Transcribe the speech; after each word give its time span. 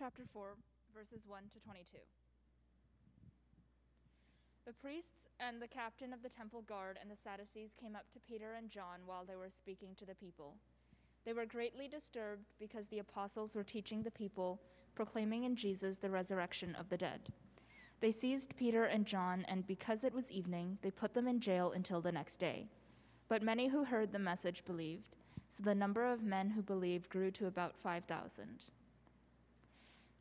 chapter 0.00 0.22
4, 0.32 0.56
verses 0.96 1.28
1 1.28 1.42
to 1.52 1.60
22. 1.60 1.98
The 4.64 4.72
priests 4.72 5.28
and 5.38 5.60
the 5.60 5.68
captain 5.68 6.14
of 6.14 6.22
the 6.22 6.28
temple 6.30 6.62
guard 6.62 6.98
and 6.98 7.10
the 7.10 7.16
Sadducees 7.16 7.74
came 7.78 7.94
up 7.94 8.10
to 8.12 8.18
Peter 8.18 8.54
and 8.56 8.70
John 8.70 9.00
while 9.04 9.26
they 9.26 9.36
were 9.36 9.50
speaking 9.50 9.90
to 9.98 10.06
the 10.06 10.14
people. 10.14 10.54
They 11.26 11.34
were 11.34 11.44
greatly 11.44 11.86
disturbed 11.86 12.46
because 12.58 12.86
the 12.86 13.00
apostles 13.00 13.54
were 13.54 13.62
teaching 13.62 14.02
the 14.02 14.10
people, 14.10 14.62
proclaiming 14.94 15.44
in 15.44 15.54
Jesus 15.54 15.98
the 15.98 16.08
resurrection 16.08 16.74
of 16.76 16.88
the 16.88 16.96
dead. 16.96 17.28
They 18.00 18.10
seized 18.10 18.56
Peter 18.56 18.84
and 18.84 19.04
John, 19.04 19.44
and 19.48 19.66
because 19.66 20.02
it 20.02 20.14
was 20.14 20.30
evening, 20.30 20.78
they 20.80 20.90
put 20.90 21.12
them 21.12 21.28
in 21.28 21.40
jail 21.40 21.72
until 21.72 22.00
the 22.00 22.10
next 22.10 22.36
day. 22.36 22.68
But 23.28 23.42
many 23.42 23.68
who 23.68 23.84
heard 23.84 24.12
the 24.12 24.18
message 24.18 24.64
believed, 24.64 25.16
so 25.50 25.62
the 25.62 25.74
number 25.74 26.10
of 26.10 26.22
men 26.22 26.48
who 26.48 26.62
believed 26.62 27.10
grew 27.10 27.30
to 27.32 27.46
about 27.46 27.76
5,000. 27.76 28.70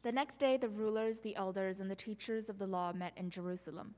The 0.01 0.11
next 0.13 0.37
day, 0.37 0.55
the 0.55 0.69
rulers, 0.69 1.19
the 1.19 1.35
elders, 1.35 1.81
and 1.81 1.91
the 1.91 1.95
teachers 1.95 2.49
of 2.49 2.57
the 2.57 2.67
law 2.67 2.93
met 2.93 3.13
in 3.17 3.29
Jerusalem. 3.29 3.95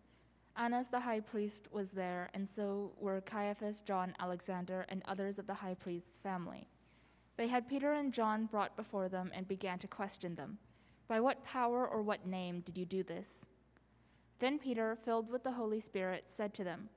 Annas 0.58 0.90
the 0.90 1.00
high 1.00 1.20
priest 1.20 1.68
was 1.72 1.92
there, 1.92 2.32
and 2.34 2.50
so 2.50 2.92
were 3.00 3.22
Caiaphas, 3.22 3.82
John, 3.82 4.16
Alexander, 4.20 4.86
and 4.90 5.04
others 5.06 5.38
of 5.38 5.45
the 5.45 5.54
high 5.54 5.76
priest's 5.76 6.18
family. 6.18 6.68
They 7.38 7.48
had 7.48 7.68
Peter 7.68 7.94
and 7.94 8.12
John 8.12 8.45
brought 8.45 8.76
before 8.76 9.09
them 9.09 9.32
and 9.34 9.48
began 9.48 9.78
to 9.80 9.88
question 9.88 10.36
them. 10.36 10.58
By 11.08 11.20
what 11.20 11.45
power 11.45 11.88
or 11.88 12.02
what 12.02 12.26
name 12.26 12.62
did 12.62 12.78
you 12.78 12.86
do 12.86 13.04
this? 13.04 13.45
Then 14.40 14.58
Peter, 14.58 14.98
filled 15.06 15.30
with 15.30 15.44
the 15.44 15.52
Holy 15.52 15.80
Spirit, 15.80 16.26
said 16.28 16.54
to 16.56 16.64
them, 16.64 16.90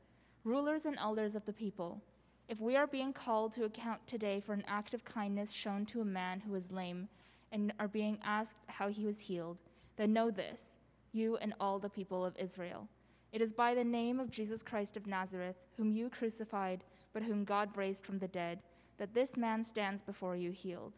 Rulers 0.45 0.87
and 0.87 0.99
elders 0.99 1.35
of 1.35 1.45
the 1.45 1.53
people, 1.53 2.03
if 2.49 2.61
we 2.61 2.75
are 2.77 2.87
being 2.87 3.13
called 3.13 3.53
to 3.53 3.65
account 3.65 4.07
today 4.07 4.41
for 4.41 4.55
an 4.55 4.65
act 4.67 4.95
of 4.95 5.05
kindness 5.05 5.53
shown 5.53 5.85
to 5.87 6.01
a 6.01 6.07
man 6.07 6.41
who 6.41 6.55
is 6.55 6.73
lame, 6.73 7.09
and 7.55 7.73
are 7.79 7.89
being 7.89 8.19
asked 8.25 8.57
how 8.67 8.89
he 8.89 9.07
was 9.07 9.21
healed, 9.21 9.57
then 9.97 10.13
know 10.13 10.31
this, 10.31 10.75
you 11.13 11.37
and 11.37 11.55
all 11.61 11.79
the 11.79 11.89
people 11.89 12.25
of 12.25 12.37
Israel. 12.37 12.89
It 13.33 13.41
is 13.41 13.53
by 13.53 13.75
the 13.75 13.85
name 13.85 14.19
of 14.19 14.31
Jesus 14.31 14.63
Christ 14.63 14.97
of 14.97 15.07
Nazareth, 15.07 15.57
whom 15.77 15.93
you 15.93 16.11
crucified, 16.11 16.83
but 17.13 17.23
whom 17.23 17.45
God 17.45 17.77
raised 17.77 18.05
from 18.05 18.19
the 18.19 18.29
dead, 18.29 18.59
that 18.99 19.15
this 19.15 19.37
man 19.37 19.63
stands 19.63 20.03
before 20.03 20.35
you 20.35 20.51
healed. 20.51 20.95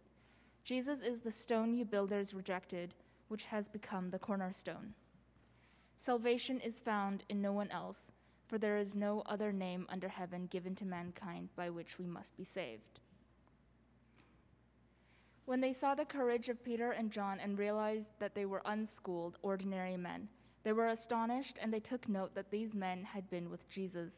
Jesus 0.65 1.03
is 1.03 1.21
the 1.21 1.31
stone 1.31 1.75
you 1.75 1.85
builders 1.85 2.35
rejected, 2.35 2.95
which 3.29 3.45
has 3.45 3.69
become 3.69 4.11
the 4.11 4.19
cornerstone. 4.19 4.95
Salvation 5.99 6.59
is 6.61 6.81
found 6.81 7.23
in 7.29 7.43
no 7.43 7.53
one 7.53 7.71
else, 7.71 8.11
for 8.49 8.57
there 8.57 8.79
is 8.79 8.97
no 8.97 9.23
other 9.27 9.53
name 9.53 9.87
under 9.91 10.09
heaven 10.09 10.47
given 10.47 10.75
to 10.77 10.87
mankind 10.87 11.51
by 11.55 11.69
which 11.69 11.99
we 11.99 12.07
must 12.07 12.37
be 12.37 12.45
saved. 12.45 13.01
When 15.47 15.61
they 15.61 15.73
saw 15.73 15.95
the 15.95 16.05
courage 16.05 16.49
of 16.49 16.65
Peter 16.65 16.91
and 16.91 17.11
John 17.11 17.39
and 17.39 17.57
realized 17.57 18.11
that 18.19 18.35
they 18.35 18.47
were 18.47 18.63
unschooled, 18.65 19.39
ordinary 19.43 19.97
men, 19.97 20.29
they 20.65 20.73
were 20.73 20.89
astonished 20.89 21.61
and 21.63 21.73
they 21.73 21.79
took 21.79 22.09
note 22.09 22.35
that 22.35 22.51
these 22.51 22.75
men 22.75 23.05
had 23.05 23.31
been 23.31 23.49
with 23.49 23.69
Jesus. 23.69 24.15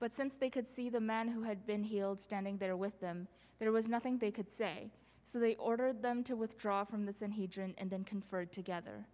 But 0.00 0.12
since 0.12 0.34
they 0.34 0.50
could 0.50 0.68
see 0.68 0.88
the 0.90 1.00
man 1.00 1.28
who 1.28 1.42
had 1.42 1.66
been 1.66 1.84
healed 1.84 2.20
standing 2.20 2.58
there 2.58 2.76
with 2.76 3.00
them, 3.00 3.28
there 3.60 3.70
was 3.70 3.86
nothing 3.86 4.18
they 4.18 4.32
could 4.32 4.50
say. 4.50 4.90
So 5.24 5.38
they 5.38 5.54
ordered 5.54 6.02
them 6.02 6.24
to 6.24 6.34
withdraw 6.34 6.82
from 6.84 7.06
the 7.06 7.12
Sanhedrin 7.12 7.74
and 7.78 7.88
then 7.88 8.02
conferred 8.02 8.52
together. 8.52 9.06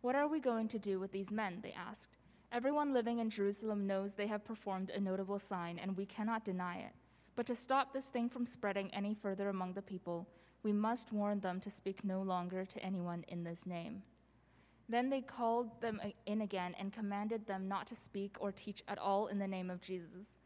What 0.00 0.16
are 0.16 0.26
we 0.26 0.40
going 0.40 0.66
to 0.68 0.80
do 0.80 0.98
with 0.98 1.12
these 1.12 1.30
men? 1.30 1.60
They 1.62 1.72
asked. 1.72 2.16
Everyone 2.50 2.92
living 2.92 3.20
in 3.20 3.30
Jerusalem 3.30 3.86
knows 3.86 4.14
they 4.14 4.26
have 4.26 4.44
performed 4.44 4.90
a 4.90 5.00
notable 5.00 5.38
sign, 5.38 5.78
and 5.78 5.96
we 5.96 6.06
cannot 6.06 6.44
deny 6.44 6.78
it. 6.78 6.92
But 7.36 7.46
to 7.46 7.54
stop 7.54 7.92
this 7.92 8.08
thing 8.08 8.28
from 8.28 8.46
spreading 8.46 8.92
any 8.92 9.14
further 9.14 9.48
among 9.48 9.72
the 9.72 9.80
people, 9.80 10.28
we 10.62 10.72
must 10.72 11.12
warn 11.12 11.40
them 11.40 11.60
to 11.60 11.70
speak 11.70 12.04
no 12.04 12.22
longer 12.22 12.64
to 12.64 12.82
anyone 12.84 13.24
in 13.28 13.42
this 13.44 13.66
name. 13.66 14.02
Then 14.88 15.10
they 15.10 15.20
called 15.20 15.80
them 15.80 16.00
in 16.26 16.42
again 16.42 16.74
and 16.78 16.92
commanded 16.92 17.46
them 17.46 17.66
not 17.66 17.86
to 17.88 17.96
speak 17.96 18.36
or 18.40 18.52
teach 18.52 18.82
at 18.88 18.98
all 18.98 19.26
in 19.28 19.38
the 19.38 19.48
name 19.48 19.70
of 19.70 19.80
Jesus. 19.80 20.36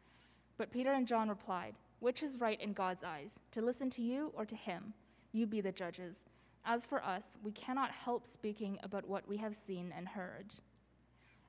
But 0.57 0.71
Peter 0.71 0.93
and 0.93 1.07
John 1.07 1.29
replied, 1.29 1.75
Which 1.99 2.23
is 2.23 2.39
right 2.39 2.59
in 2.59 2.73
God's 2.73 3.03
eyes, 3.03 3.39
to 3.51 3.61
listen 3.61 3.89
to 3.91 4.01
you 4.01 4.31
or 4.35 4.45
to 4.45 4.55
him? 4.55 4.93
You 5.33 5.45
be 5.45 5.61
the 5.61 5.71
judges. 5.71 6.23
As 6.65 6.85
for 6.85 7.03
us, 7.03 7.23
we 7.43 7.51
cannot 7.51 7.91
help 7.91 8.25
speaking 8.25 8.79
about 8.83 9.07
what 9.07 9.27
we 9.27 9.37
have 9.37 9.55
seen 9.55 9.93
and 9.95 10.07
heard. 10.07 10.55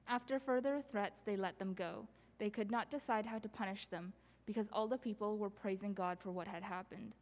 After 0.06 0.38
further 0.38 0.82
threats, 0.90 1.20
they 1.24 1.36
let 1.36 1.58
them 1.58 1.74
go. 1.74 2.06
They 2.38 2.50
could 2.50 2.70
not 2.70 2.90
decide 2.90 3.26
how 3.26 3.38
to 3.38 3.48
punish 3.48 3.86
them, 3.86 4.12
because 4.46 4.68
all 4.72 4.86
the 4.86 4.98
people 4.98 5.38
were 5.38 5.50
praising 5.50 5.92
God 5.92 6.18
for 6.20 6.30
what 6.30 6.48
had 6.48 6.62
happened 6.62 7.14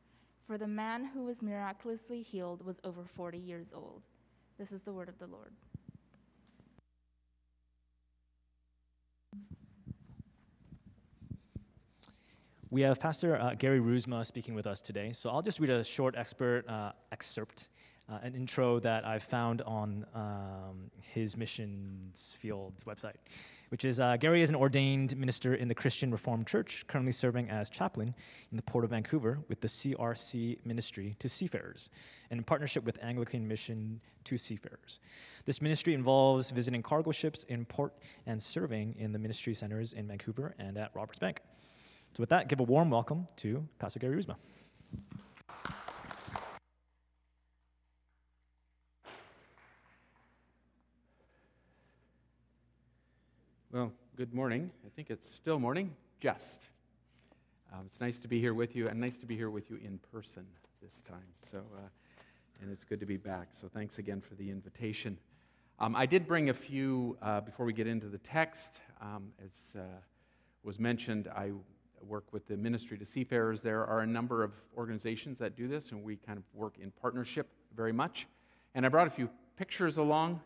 for 0.47 0.57
the 0.57 0.69
man 0.69 1.07
who 1.13 1.25
was 1.25 1.43
miraculously 1.43 2.23
healed 2.23 2.65
was 2.65 2.79
over 2.85 3.05
40 3.05 3.39
years 3.39 3.73
old. 3.75 4.03
This 4.59 4.71
is 4.71 4.83
the 4.83 4.93
word 4.93 5.09
of 5.09 5.19
the 5.19 5.27
Lord. 5.27 5.51
We 12.71 12.83
have 12.83 13.01
Pastor 13.01 13.37
uh, 13.37 13.55
Gary 13.55 13.81
Ruzma 13.81 14.25
speaking 14.25 14.55
with 14.55 14.67
us 14.67 14.81
today. 14.81 15.13
So 15.13 15.31
I'll 15.31 15.43
just 15.43 15.61
read 15.61 15.71
a 15.71 15.83
short 15.83 16.15
expert 16.17 16.69
uh, 16.69 16.93
excerpt, 17.13 17.69
uh, 18.09 18.19
an 18.23 18.35
intro 18.35 18.81
that 18.81 19.05
I 19.05 19.19
found 19.19 19.63
on 19.63 20.05
um, 20.15 20.91
his 21.01 21.37
missions 21.37 22.37
field 22.39 22.75
website 22.87 23.15
which 23.71 23.85
is 23.85 24.01
uh, 24.01 24.17
Gary 24.17 24.43
is 24.43 24.49
an 24.49 24.55
ordained 24.55 25.17
minister 25.17 25.55
in 25.55 25.69
the 25.69 25.75
Christian 25.75 26.11
Reformed 26.11 26.47
Church, 26.47 26.85
currently 26.87 27.13
serving 27.13 27.51
as 27.51 27.69
chaplain 27.69 28.15
in 28.51 28.57
the 28.57 28.63
Port 28.63 28.85
of 28.85 28.91
Vancouver 28.91 29.41
with 29.49 29.61
the 29.61 29.69
CRC 29.69 30.59
ministry 30.65 31.17
to 31.19 31.29
seafarers, 31.29 31.91
and 32.31 32.39
in 32.39 32.45
partnership 32.45 32.85
with 32.85 32.99
Anglican 33.03 33.47
Mission 33.47 34.01
to 34.25 34.39
Seafarers. 34.39 35.01
This 35.45 35.63
ministry 35.63 35.95
involves 35.95 36.51
visiting 36.51 36.83
cargo 36.83 37.13
ships 37.13 37.45
in 37.45 37.65
port 37.65 37.93
and 38.27 38.43
serving 38.43 38.95
in 38.99 39.13
the 39.13 39.19
ministry 39.19 39.55
centers 39.55 39.93
in 39.93 40.09
Vancouver 40.09 40.55
and 40.59 40.77
at 40.77 40.91
Roberts 40.95 41.19
Bank. 41.19 41.41
So, 42.15 42.23
with 42.23 42.31
that, 42.31 42.49
give 42.49 42.61
a 42.61 42.65
warm 42.65 42.91
welcome 42.91 43.29
to 43.37 43.67
Pastor 43.79 43.99
Gary 43.99 44.17
Ruzma. 44.17 44.37
Well, 53.77 53.93
good 54.17 54.33
morning. 54.33 54.71
I 54.87 54.89
think 54.97 55.11
it's 55.11 55.35
still 55.35 55.59
morning, 55.59 55.95
just. 56.21 56.69
Um, 57.71 57.83
it's 57.85 58.01
nice 58.01 58.19
to 58.21 58.29
be 58.29 58.41
here 58.41 58.55
with 58.55 58.75
you, 58.75 58.89
and 58.89 58.99
nice 58.99 59.19
to 59.19 59.27
be 59.27 59.37
here 59.37 59.51
with 59.51 59.69
you 59.69 59.79
in 59.85 60.01
person 60.11 60.47
this 60.81 61.03
time. 61.07 61.27
So, 61.53 61.59
uh, 61.59 61.81
and 62.63 62.73
it's 62.73 62.83
good 62.83 62.99
to 63.01 63.05
be 63.05 63.19
back. 63.19 63.49
So, 63.61 63.69
thanks 63.69 63.99
again 63.99 64.23
for 64.23 64.35
the 64.35 64.51
invitation. 64.51 65.19
Um, 65.79 65.95
I 65.95 66.07
did 66.07 66.27
bring 66.27 66.49
a 66.49 66.55
few 66.55 67.19
uh, 67.21 67.43
before 67.43 67.67
we 67.67 67.75
get 67.75 67.87
into 67.87 68.07
the 68.09 68.17
text. 68.17 68.71
Um, 69.03 69.33
as 69.45 69.79
uh, 69.79 69.83
was 70.63 70.79
mentioned, 70.79 71.29
I 71.37 71.51
work 72.01 72.25
with 72.33 72.49
the 72.49 72.57
Ministry 72.57 72.97
to 72.97 73.05
Seafarers. 73.05 73.61
There 73.61 73.85
are 73.85 74.01
a 74.01 74.07
number 74.07 74.43
of 74.43 74.53
organizations 74.79 75.37
that 75.41 75.59
do 75.59 75.69
this, 75.69 75.91
and 75.91 76.03
we 76.03 76.17
kind 76.17 76.39
of 76.39 76.45
work 76.55 76.77
in 76.81 76.91
partnership 76.91 77.49
very 77.77 77.93
much. 77.93 78.27
And 78.75 78.87
I 78.87 78.89
brought 78.89 79.09
a 79.09 79.11
few 79.11 79.29
pictures 79.59 79.99
along. 79.99 80.41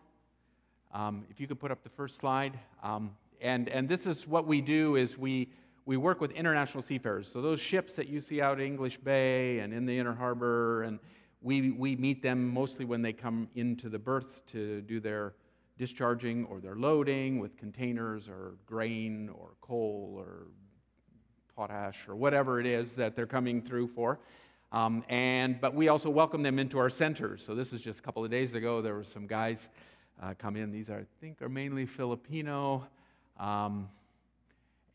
Um, 0.93 1.25
if 1.31 1.39
you 1.39 1.47
could 1.47 1.61
put 1.61 1.71
up 1.71 1.85
the 1.85 1.91
first 1.91 2.17
slide. 2.17 2.59
Um, 2.83 3.13
and, 3.41 3.69
and 3.69 3.89
this 3.89 4.07
is 4.07 4.27
what 4.27 4.47
we 4.47 4.61
do 4.61 4.97
is 4.97 5.17
we, 5.17 5.53
we 5.87 5.97
work 5.97 6.21
with 6.21 6.31
international 6.33 6.83
seafarers. 6.83 7.31
So 7.31 7.41
those 7.41 7.61
ships 7.61 7.95
that 7.95 8.09
you 8.09 8.21
see 8.21 8.41
out 8.41 8.61
in 8.61 8.67
English 8.67 8.99
Bay 8.99 9.61
and 9.61 9.73
in 9.73 9.87
the 9.87 9.99
Inner 9.99 10.15
Harbor, 10.15 10.83
and 10.83 10.99
we, 11.43 11.73
we 11.73 11.97
meet 11.97 12.23
them 12.23 12.53
mostly 12.53 12.85
when 12.85 13.03
they 13.03 13.13
come 13.13 13.49
into 13.55 13.89
the 13.89 13.99
berth 13.99 14.45
to 14.49 14.83
do 14.83 15.01
their 15.01 15.35
discharging 15.79 16.45
or 16.45 16.61
their 16.61 16.77
loading 16.77 17.39
with 17.39 17.57
containers 17.57 18.29
or 18.29 18.55
grain 18.67 19.31
or 19.31 19.49
coal 19.63 20.15
or 20.19 20.49
potash 21.57 22.07
or 22.07 22.15
whatever 22.15 22.61
it 22.61 22.67
is 22.67 22.93
that 22.93 23.17
they're 23.17 23.27
coming 23.27 23.63
through 23.63 23.89
for. 23.89 24.19
Um, 24.73 25.03
and, 25.09 25.61
but 25.61 25.75
we 25.75 25.89
also 25.89 26.11
welcome 26.11 26.43
them 26.43 26.59
into 26.59 26.79
our 26.79 26.91
centers. 26.91 27.45
So 27.45 27.55
this 27.55 27.73
is 27.73 27.81
just 27.81 27.99
a 27.99 28.03
couple 28.03 28.25
of 28.25 28.31
days 28.31 28.55
ago. 28.55 28.83
There 28.83 28.95
were 28.95 29.03
some 29.03 29.27
guys 29.27 29.69
uh, 30.23 30.35
come 30.39 30.55
in. 30.57 30.71
These 30.71 30.91
are, 30.91 30.99
I 30.99 31.07
think, 31.21 31.43
are 31.43 31.49
mainly 31.49 31.87
Filipino. 31.87 32.87
Um, 33.41 33.89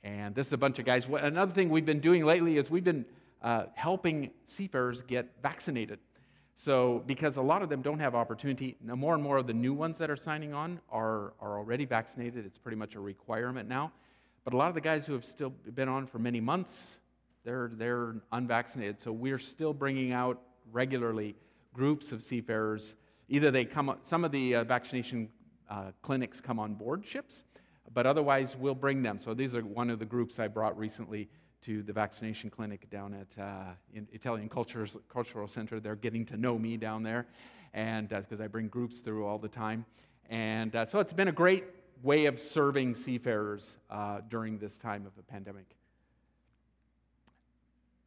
and 0.03 0.33
this 0.35 0.47
is 0.47 0.53
a 0.53 0.57
bunch 0.57 0.79
of 0.79 0.85
guys. 0.85 1.05
Another 1.07 1.51
thing 1.51 1.69
we've 1.69 1.85
been 1.85 1.99
doing 1.99 2.23
lately 2.23 2.57
is 2.57 2.69
we've 2.69 2.83
been 2.83 3.05
uh, 3.41 3.65
helping 3.73 4.31
seafarers 4.45 5.01
get 5.01 5.27
vaccinated. 5.41 5.99
So, 6.55 7.03
because 7.05 7.35
a 7.35 7.41
lot 7.41 7.63
of 7.63 7.69
them 7.69 7.81
don't 7.81 7.99
have 7.99 8.15
opportunity, 8.15 8.77
now 8.81 8.95
more 8.95 9.13
and 9.13 9.21
more 9.21 9.37
of 9.37 9.47
the 9.47 9.53
new 9.53 9.73
ones 9.73 9.97
that 9.97 10.09
are 10.09 10.15
signing 10.15 10.53
on 10.53 10.79
are, 10.89 11.33
are 11.41 11.57
already 11.57 11.83
vaccinated. 11.83 12.45
It's 12.45 12.57
pretty 12.57 12.77
much 12.77 12.95
a 12.95 13.01
requirement 13.01 13.67
now. 13.67 13.91
But 14.45 14.53
a 14.53 14.57
lot 14.57 14.69
of 14.69 14.75
the 14.75 14.81
guys 14.81 15.05
who 15.05 15.13
have 15.13 15.25
still 15.25 15.49
been 15.49 15.89
on 15.89 16.07
for 16.07 16.19
many 16.19 16.39
months, 16.39 16.97
they're, 17.43 17.71
they're 17.73 18.15
unvaccinated. 18.31 19.01
So, 19.01 19.11
we're 19.11 19.39
still 19.39 19.73
bringing 19.73 20.13
out 20.13 20.39
regularly 20.71 21.35
groups 21.73 22.13
of 22.13 22.21
seafarers 22.21 22.95
Either 23.27 23.49
they 23.49 23.65
come, 23.65 23.95
some 24.03 24.23
of 24.23 24.31
the 24.31 24.55
uh, 24.55 24.63
vaccination 24.63 25.29
uh, 25.69 25.91
clinics 26.01 26.39
come 26.39 26.59
on 26.59 26.75
board 26.75 27.05
ships, 27.05 27.43
but 27.95 28.05
otherwise 28.05 28.57
we'll 28.57 28.75
bring 28.75 29.01
them. 29.01 29.17
So 29.17 29.33
these 29.33 29.55
are 29.55 29.61
one 29.61 29.89
of 29.89 29.99
the 29.99 30.05
groups 30.05 30.37
I 30.37 30.49
brought 30.49 30.77
recently 30.77 31.29
to 31.61 31.81
the 31.81 31.93
vaccination 31.93 32.49
clinic 32.51 32.89
down 32.91 33.13
at 33.13 33.41
uh, 33.41 33.71
Italian 34.11 34.49
Cultures, 34.49 34.97
Cultural 35.09 35.47
Center. 35.47 35.79
They're 35.79 35.95
getting 35.95 36.25
to 36.25 36.37
know 36.37 36.59
me 36.59 36.75
down 36.75 37.01
there. 37.01 37.25
and 37.73 38.09
because 38.09 38.41
I 38.41 38.47
bring 38.47 38.67
groups 38.67 38.99
through 38.99 39.25
all 39.25 39.39
the 39.39 39.47
time. 39.47 39.85
And 40.29 40.75
uh, 40.75 40.85
so 40.85 40.99
it's 40.99 41.13
been 41.13 41.29
a 41.29 41.31
great 41.31 41.63
way 42.03 42.25
of 42.25 42.37
serving 42.37 42.95
seafarers 42.95 43.77
uh, 43.89 44.19
during 44.29 44.59
this 44.59 44.77
time 44.77 45.05
of 45.05 45.15
the 45.15 45.23
pandemic. 45.23 45.75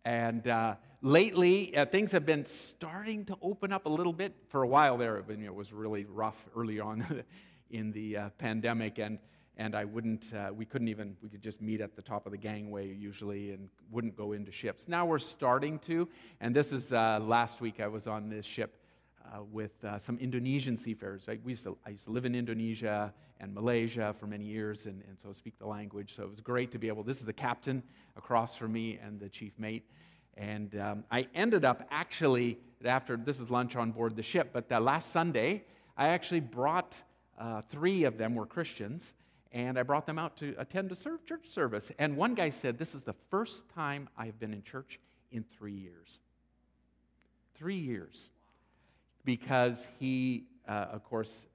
And 0.04 0.46
uh, 0.46 0.76
lately, 1.00 1.74
uh, 1.76 1.86
things 1.86 2.12
have 2.12 2.26
been 2.26 2.44
starting 2.44 3.24
to 3.24 3.38
open 3.40 3.72
up 3.72 3.86
a 3.86 3.90
little 3.90 4.12
bit. 4.12 4.34
For 4.48 4.62
a 4.62 4.68
while 4.68 4.98
there, 4.98 5.16
it 5.16 5.54
was 5.54 5.72
really 5.72 6.04
rough 6.04 6.46
early 6.54 6.78
on 6.78 7.24
in 7.70 7.92
the 7.92 8.16
uh, 8.16 8.28
pandemic, 8.38 8.98
and 8.98 9.18
and 9.58 9.74
I 9.74 9.84
wouldn't, 9.84 10.32
uh, 10.32 10.52
we 10.54 10.64
couldn't 10.64 10.88
even, 10.88 11.16
we 11.20 11.28
could 11.28 11.42
just 11.42 11.60
meet 11.60 11.80
at 11.80 11.96
the 11.96 12.02
top 12.02 12.26
of 12.26 12.32
the 12.32 12.38
gangway 12.38 12.94
usually 12.94 13.50
and 13.50 13.68
wouldn't 13.90 14.16
go 14.16 14.32
into 14.32 14.52
ships. 14.52 14.86
Now 14.86 15.04
we're 15.04 15.18
starting 15.18 15.80
to, 15.80 16.08
and 16.40 16.54
this 16.54 16.72
is 16.72 16.92
uh, 16.92 17.18
last 17.20 17.60
week 17.60 17.80
I 17.80 17.88
was 17.88 18.06
on 18.06 18.28
this 18.28 18.46
ship 18.46 18.76
uh, 19.24 19.42
with 19.52 19.72
uh, 19.84 19.98
some 19.98 20.16
Indonesian 20.18 20.76
seafarers. 20.76 21.24
I, 21.28 21.38
we 21.44 21.52
used 21.52 21.64
to, 21.64 21.76
I 21.84 21.90
used 21.90 22.04
to 22.04 22.12
live 22.12 22.24
in 22.24 22.36
Indonesia 22.36 23.12
and 23.40 23.52
Malaysia 23.52 24.14
for 24.18 24.26
many 24.26 24.44
years, 24.44 24.86
and, 24.86 25.02
and 25.08 25.18
so 25.20 25.32
speak 25.32 25.58
the 25.58 25.66
language. 25.66 26.14
So 26.14 26.22
it 26.22 26.30
was 26.30 26.40
great 26.40 26.70
to 26.72 26.78
be 26.78 26.86
able, 26.86 27.02
this 27.02 27.18
is 27.18 27.24
the 27.24 27.32
captain 27.32 27.82
across 28.16 28.54
from 28.54 28.72
me 28.72 28.98
and 29.04 29.18
the 29.18 29.28
chief 29.28 29.52
mate. 29.58 29.84
And 30.36 30.78
um, 30.78 31.04
I 31.10 31.26
ended 31.34 31.64
up 31.64 31.84
actually, 31.90 32.58
after, 32.84 33.16
this 33.16 33.40
is 33.40 33.50
lunch 33.50 33.74
on 33.74 33.90
board 33.90 34.14
the 34.14 34.22
ship, 34.22 34.50
but 34.52 34.68
that 34.68 34.82
last 34.82 35.10
Sunday, 35.10 35.64
I 35.96 36.08
actually 36.08 36.40
brought 36.40 37.02
uh, 37.40 37.62
three 37.70 38.04
of 38.04 38.18
them 38.18 38.36
were 38.36 38.46
Christians 38.46 39.14
and 39.52 39.78
I 39.78 39.82
brought 39.82 40.06
them 40.06 40.18
out 40.18 40.36
to 40.38 40.54
attend 40.58 40.92
a 40.92 40.94
church 40.94 41.48
service. 41.50 41.90
And 41.98 42.16
one 42.16 42.34
guy 42.34 42.50
said, 42.50 42.78
This 42.78 42.94
is 42.94 43.02
the 43.02 43.14
first 43.30 43.68
time 43.74 44.08
I've 44.16 44.38
been 44.38 44.52
in 44.52 44.62
church 44.62 45.00
in 45.30 45.44
three 45.56 45.74
years. 45.74 46.20
Three 47.54 47.78
years. 47.78 48.30
Because 49.24 49.86
he, 49.98 50.44
uh, 50.68 50.86
of 50.92 51.04
course, 51.04 51.46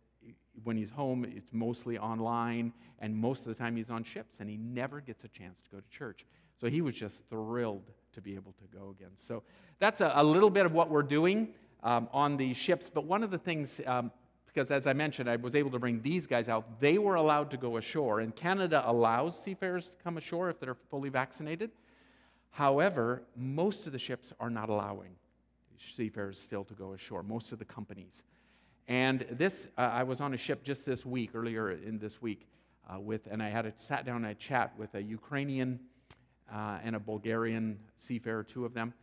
when 0.64 0.78
he's 0.78 0.90
home, 0.90 1.26
it's 1.26 1.52
mostly 1.52 1.98
online, 1.98 2.74
and 3.00 3.16
most 3.16 3.40
of 3.40 3.46
the 3.46 3.56
time 3.56 3.76
he's 3.76 3.90
on 3.90 4.04
ships, 4.04 4.38
and 4.40 4.50
he 4.50 4.58
never 4.58 5.02
gets 5.02 5.24
a 5.24 5.28
chance 5.28 5.60
to 5.64 5.70
go 5.72 5.78
to 5.78 5.98
church. 5.98 6.26
So 6.60 6.70
he 6.70 6.82
was 6.82 6.94
just 6.94 7.24
thrilled 7.30 7.90
to 8.14 8.22
be 8.22 8.36
able 8.36 8.54
to 8.54 8.78
go 8.78 8.90
again. 8.90 9.12
So 9.16 9.44
that's 9.80 10.02
a, 10.02 10.12
a 10.16 10.24
little 10.24 10.50
bit 10.50 10.66
of 10.66 10.74
what 10.74 10.90
we're 10.90 11.02
doing 11.04 11.50
um, 11.84 12.08
on 12.14 12.38
these 12.38 12.58
ships. 12.58 12.90
But 12.94 13.06
one 13.06 13.24
of 13.24 13.32
the 13.32 13.38
things 13.38 13.82
um, 13.86 14.12
because 14.54 14.70
as 14.70 14.86
I 14.86 14.94
mentioned, 14.94 15.30
I 15.30 15.36
was 15.36 15.56
able 15.56 15.72
to 15.72 15.80
bring 15.80 16.02
these 16.02 16.28
guys 16.28 16.48
out. 16.48 16.80
They 16.80 16.98
were 16.98 17.16
allowed 17.16 17.50
to 17.52 17.58
go 17.58 17.78
ashore, 17.78 18.20
and 18.20 18.36
Canada 18.36 18.84
allows 18.86 19.42
seafarers 19.42 19.88
to 19.90 20.04
come 20.04 20.18
ashore 20.18 20.50
if 20.50 20.60
they're 20.60 20.78
fully 20.92 21.10
vaccinated. 21.10 21.72
However, 22.52 23.24
most 23.36 23.88
of 23.88 23.94
the 23.94 24.00
ships 24.00 24.32
are 24.40 24.52
not 24.52 24.70
allowing 24.70 25.16
seafarers 25.96 26.40
still 26.40 26.64
to 26.66 26.74
go 26.76 26.94
ashore, 26.94 27.24
most 27.24 27.52
of 27.52 27.60
the 27.60 27.66
companies. 27.66 28.24
And 28.88 29.26
this, 29.32 29.68
uh, 29.78 29.82
I 29.82 30.04
was 30.04 30.22
on 30.22 30.34
a 30.34 30.38
ship 30.38 30.64
just 30.64 30.86
this 30.86 31.06
week, 31.06 31.32
earlier 31.34 31.72
in 31.72 31.98
this 31.98 32.22
week, 32.22 32.48
uh, 32.88 33.00
with, 33.00 33.28
and 33.32 33.42
I 33.42 33.50
had 33.50 33.66
a, 33.66 33.74
sat 33.78 34.06
down 34.06 34.18
and 34.18 34.28
I 34.28 34.34
chat 34.34 34.74
with 34.78 34.94
a 34.94 35.02
Ukrainian 35.02 35.80
uh, 36.54 36.78
and 36.84 36.96
a 36.96 37.00
Bulgarian 37.00 37.80
seafarer, 37.98 38.44
two 38.44 38.66
of 38.66 38.74
them 38.74 38.94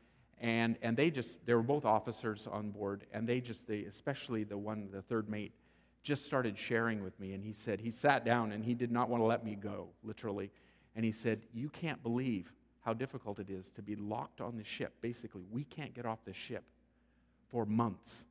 and, 0.41 0.77
and 0.81 0.97
they 0.97 1.11
just 1.11 1.37
they 1.47 1.55
were 1.55 1.63
both 1.63 1.85
officers 1.85 2.49
on 2.51 2.71
board 2.71 3.05
and 3.13 3.29
they 3.29 3.41
just 3.41 3.69
they 3.69 3.81
especially 3.81 4.43
the 4.43 4.57
one 4.57 4.89
the 4.93 5.03
third 5.03 5.29
mate 5.29 5.53
just 6.03 6.25
started 6.25 6.57
sharing 6.57 7.03
with 7.05 7.19
me 7.21 7.35
and 7.35 7.45
he 7.45 7.53
said 7.53 7.81
he 7.81 7.91
sat 7.91 8.25
down 8.25 8.53
and 8.53 8.65
he 8.65 8.75
did 8.75 8.91
not 8.91 9.11
want 9.11 9.21
to 9.21 9.27
let 9.27 9.45
me 9.45 9.55
go 9.55 9.89
literally 10.03 10.51
and 10.97 11.05
he 11.05 11.13
said 11.13 11.43
you 11.53 11.69
can't 11.69 12.03
believe 12.03 12.53
how 12.81 12.95
difficult 12.95 13.39
it 13.39 13.51
is 13.51 13.69
to 13.71 13.83
be 13.83 13.95
locked 13.95 14.41
on 14.41 14.57
the 14.57 14.65
ship. 14.65 14.95
Basically 15.03 15.43
we 15.51 15.65
can't 15.65 15.95
get 15.95 16.07
off 16.07 16.19
the 16.25 16.33
ship 16.33 16.65
for 17.51 17.67
months. 17.67 18.25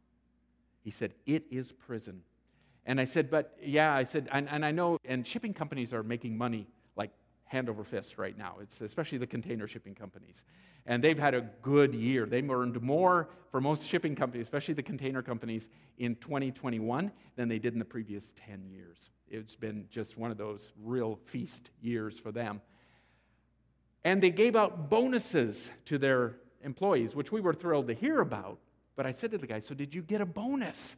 He 0.82 0.90
said 0.90 1.14
it 1.28 1.44
is 1.52 1.72
prison. 1.72 2.24
And 2.88 3.00
i 3.00 3.06
said 3.06 3.30
but 3.30 3.56
yeah 3.62 3.94
i 3.94 4.04
said 4.04 4.28
and, 4.32 4.50
and 4.50 4.66
i 4.66 4.72
know 4.72 4.98
and 5.06 5.28
shipping 5.28 5.54
companies 5.54 5.94
are 5.94 6.02
making 6.02 6.36
money 6.36 6.66
like 6.96 7.12
hand 7.46 7.70
over 7.70 7.84
fist 7.84 8.18
right 8.18 8.36
now. 8.36 8.56
It's 8.62 8.82
especially 8.82 9.20
the 9.20 9.28
container 9.28 9.68
shipping 9.68 9.94
companies 9.94 10.44
and 10.90 11.04
they've 11.04 11.20
had 11.20 11.36
a 11.36 11.42
good 11.62 11.94
year. 11.94 12.26
They 12.26 12.42
earned 12.42 12.82
more 12.82 13.30
for 13.52 13.62
most 13.62 13.86
shipping 13.86 14.16
companies, 14.16 14.48
especially 14.48 14.74
the 14.74 14.84
container 14.84 15.22
companies, 15.22 15.70
in 16.00 16.16
2021 16.16 17.12
than 17.36 17.48
they 17.48 17.60
did 17.60 17.74
in 17.74 17.80
the 17.80 17.86
previous 17.86 18.34
10 18.48 18.66
years. 18.68 19.12
It's 19.30 19.56
been 19.56 19.86
just 19.92 20.18
one 20.18 20.32
of 20.32 20.38
those 20.38 20.74
real 20.84 21.20
feast 21.26 21.70
years 21.80 22.20
for 22.20 22.32
them. 22.32 22.60
And 24.04 24.22
they 24.22 24.32
gave 24.32 24.56
out 24.56 24.90
bonuses 24.90 25.70
to 25.86 26.00
their 26.00 26.38
employees, 26.64 27.16
which 27.16 27.32
we 27.32 27.40
were 27.40 27.54
thrilled 27.54 27.88
to 27.90 27.94
hear 27.94 28.20
about. 28.20 28.58
But 28.96 29.06
I 29.06 29.12
said 29.12 29.30
to 29.32 29.38
the 29.38 29.48
guy, 29.48 29.60
So 29.60 29.76
did 29.76 29.94
you 29.94 30.02
get 30.02 30.22
a 30.22 30.26
bonus? 30.26 30.96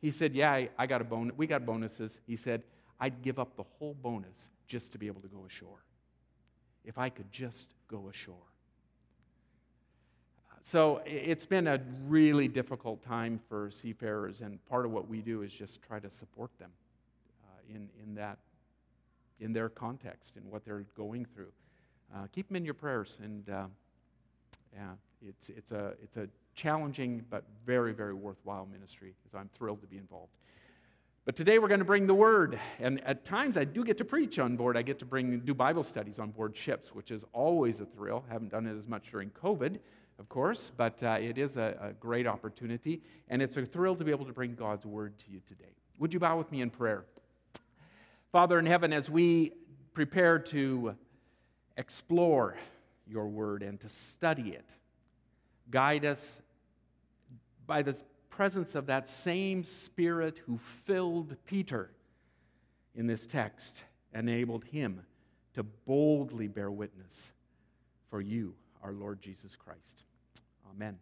He 0.00 0.12
said, 0.12 0.34
Yeah, 0.34 0.66
I, 0.78 0.86
got 0.86 1.02
a 1.02 1.04
bonus. 1.04 1.36
We 1.36 1.46
got 1.46 1.66
bonuses. 1.66 2.18
He 2.26 2.36
said, 2.36 2.62
I'd 2.98 3.20
give 3.20 3.38
up 3.38 3.54
the 3.56 3.64
whole 3.78 3.92
bonus 3.92 4.48
just 4.66 4.92
to 4.92 4.98
be 4.98 5.08
able 5.08 5.20
to 5.20 5.28
go 5.28 5.44
ashore. 5.44 5.84
If 6.86 6.96
I 6.96 7.10
could 7.10 7.30
just 7.30 7.74
go 7.88 8.08
ashore. 8.08 8.36
So 10.66 11.00
it's 11.06 11.46
been 11.46 11.68
a 11.68 11.80
really 12.08 12.48
difficult 12.48 13.00
time 13.00 13.38
for 13.48 13.70
seafarers, 13.70 14.40
and 14.40 14.58
part 14.66 14.84
of 14.84 14.90
what 14.90 15.08
we 15.08 15.20
do 15.20 15.42
is 15.42 15.52
just 15.52 15.80
try 15.80 16.00
to 16.00 16.10
support 16.10 16.50
them 16.58 16.72
uh, 17.44 17.72
in, 17.72 17.88
in 18.02 18.16
that, 18.16 18.38
in 19.38 19.52
their 19.52 19.68
context 19.68 20.32
and 20.34 20.44
what 20.50 20.64
they're 20.64 20.84
going 20.96 21.24
through. 21.24 21.52
Uh, 22.12 22.26
keep 22.32 22.48
them 22.48 22.56
in 22.56 22.64
your 22.64 22.74
prayers, 22.74 23.16
and 23.22 23.48
uh, 23.48 23.66
yeah, 24.74 24.90
it's, 25.24 25.50
it's, 25.50 25.70
a, 25.70 25.94
it's 26.02 26.16
a 26.16 26.28
challenging 26.56 27.24
but 27.30 27.44
very, 27.64 27.92
very 27.92 28.14
worthwhile 28.14 28.66
ministry, 28.66 29.14
because 29.22 29.38
I'm 29.38 29.48
thrilled 29.56 29.82
to 29.82 29.86
be 29.86 29.98
involved. 29.98 30.32
But 31.24 31.36
today 31.36 31.60
we're 31.60 31.68
going 31.68 31.78
to 31.78 31.84
bring 31.84 32.08
the 32.08 32.14
word, 32.14 32.58
and 32.80 33.00
at 33.04 33.24
times 33.24 33.56
I 33.56 33.62
do 33.62 33.84
get 33.84 33.98
to 33.98 34.04
preach 34.04 34.40
on 34.40 34.56
board. 34.56 34.76
I 34.76 34.82
get 34.82 34.98
to 34.98 35.04
bring 35.04 35.38
do 35.38 35.54
Bible 35.54 35.84
studies 35.84 36.18
on 36.18 36.32
board 36.32 36.56
ships, 36.56 36.92
which 36.92 37.12
is 37.12 37.24
always 37.32 37.80
a 37.80 37.86
thrill. 37.86 38.24
I 38.28 38.32
Haven't 38.32 38.50
done 38.50 38.66
it 38.66 38.76
as 38.76 38.88
much 38.88 39.12
during 39.12 39.30
COVID 39.30 39.78
of 40.18 40.28
course, 40.28 40.72
but 40.74 41.02
uh, 41.02 41.18
it 41.20 41.36
is 41.36 41.56
a, 41.56 41.76
a 41.80 41.92
great 41.92 42.26
opportunity, 42.26 43.02
and 43.28 43.42
it's 43.42 43.56
a 43.56 43.66
thrill 43.66 43.94
to 43.96 44.04
be 44.04 44.10
able 44.10 44.24
to 44.24 44.32
bring 44.32 44.54
God's 44.54 44.86
word 44.86 45.18
to 45.20 45.30
you 45.30 45.40
today. 45.46 45.74
Would 45.98 46.14
you 46.14 46.20
bow 46.20 46.38
with 46.38 46.50
me 46.50 46.62
in 46.62 46.70
prayer? 46.70 47.04
Father 48.32 48.58
in 48.58 48.66
heaven, 48.66 48.92
as 48.92 49.10
we 49.10 49.52
prepare 49.92 50.38
to 50.38 50.94
explore 51.76 52.56
your 53.06 53.26
word 53.26 53.62
and 53.62 53.78
to 53.80 53.88
study 53.88 54.50
it, 54.50 54.74
guide 55.70 56.04
us 56.04 56.40
by 57.66 57.82
the 57.82 57.96
presence 58.30 58.74
of 58.74 58.86
that 58.86 59.08
same 59.08 59.62
Spirit 59.62 60.40
who 60.46 60.58
filled 60.84 61.36
Peter 61.46 61.90
in 62.94 63.06
this 63.06 63.26
text, 63.26 63.84
enabled 64.14 64.64
him 64.64 65.02
to 65.54 65.62
boldly 65.62 66.48
bear 66.48 66.70
witness 66.70 67.32
for 68.08 68.20
you 68.20 68.54
our 68.86 68.92
Lord 68.92 69.20
Jesus 69.20 69.56
Christ. 69.56 70.04
Amen. 70.70 70.96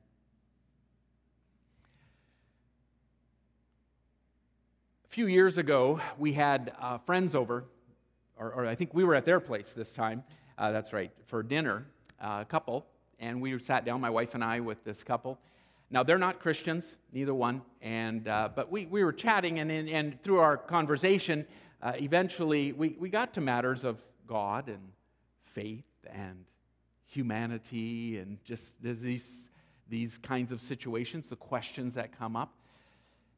A 5.04 5.08
few 5.08 5.26
years 5.26 5.58
ago, 5.58 6.00
we 6.16 6.32
had 6.32 6.72
uh, 6.80 6.96
friends 6.96 7.34
over, 7.34 7.66
or, 8.38 8.52
or, 8.52 8.66
I 8.66 8.74
think 8.74 8.94
we 8.94 9.04
were 9.04 9.14
at 9.14 9.26
their 9.26 9.38
place 9.38 9.74
this 9.74 9.92
time. 9.92 10.24
Uh, 10.56 10.72
that's 10.72 10.94
right, 10.94 11.10
for 11.26 11.42
dinner, 11.42 11.84
uh, 12.22 12.38
a 12.40 12.46
couple, 12.46 12.86
and 13.20 13.42
we 13.42 13.58
sat 13.58 13.84
down, 13.84 14.00
my 14.00 14.08
wife 14.08 14.34
and 14.34 14.42
I, 14.42 14.60
with 14.60 14.82
this 14.84 15.02
couple. 15.02 15.38
Now, 15.90 16.02
they're 16.02 16.16
not 16.16 16.40
Christians, 16.40 16.96
neither 17.12 17.34
one, 17.34 17.60
and, 17.82 18.26
uh, 18.26 18.48
but 18.54 18.72
we, 18.72 18.86
we 18.86 19.04
were 19.04 19.12
chatting, 19.12 19.58
and, 19.58 19.70
and, 19.70 19.90
and 19.90 20.22
through 20.22 20.38
our 20.38 20.56
conversation, 20.56 21.44
uh, 21.82 21.92
eventually 21.96 22.72
we, 22.72 22.96
we 22.98 23.10
got 23.10 23.34
to 23.34 23.42
matters 23.42 23.84
of 23.84 23.98
God 24.26 24.68
and 24.68 24.80
faith 25.44 25.84
and 26.10 26.46
humanity 27.14 28.18
and 28.18 28.38
just 28.44 28.74
these, 28.82 29.30
these 29.88 30.18
kinds 30.18 30.52
of 30.52 30.60
situations, 30.60 31.28
the 31.28 31.36
questions 31.36 31.94
that 31.94 32.18
come 32.18 32.36
up. 32.36 32.54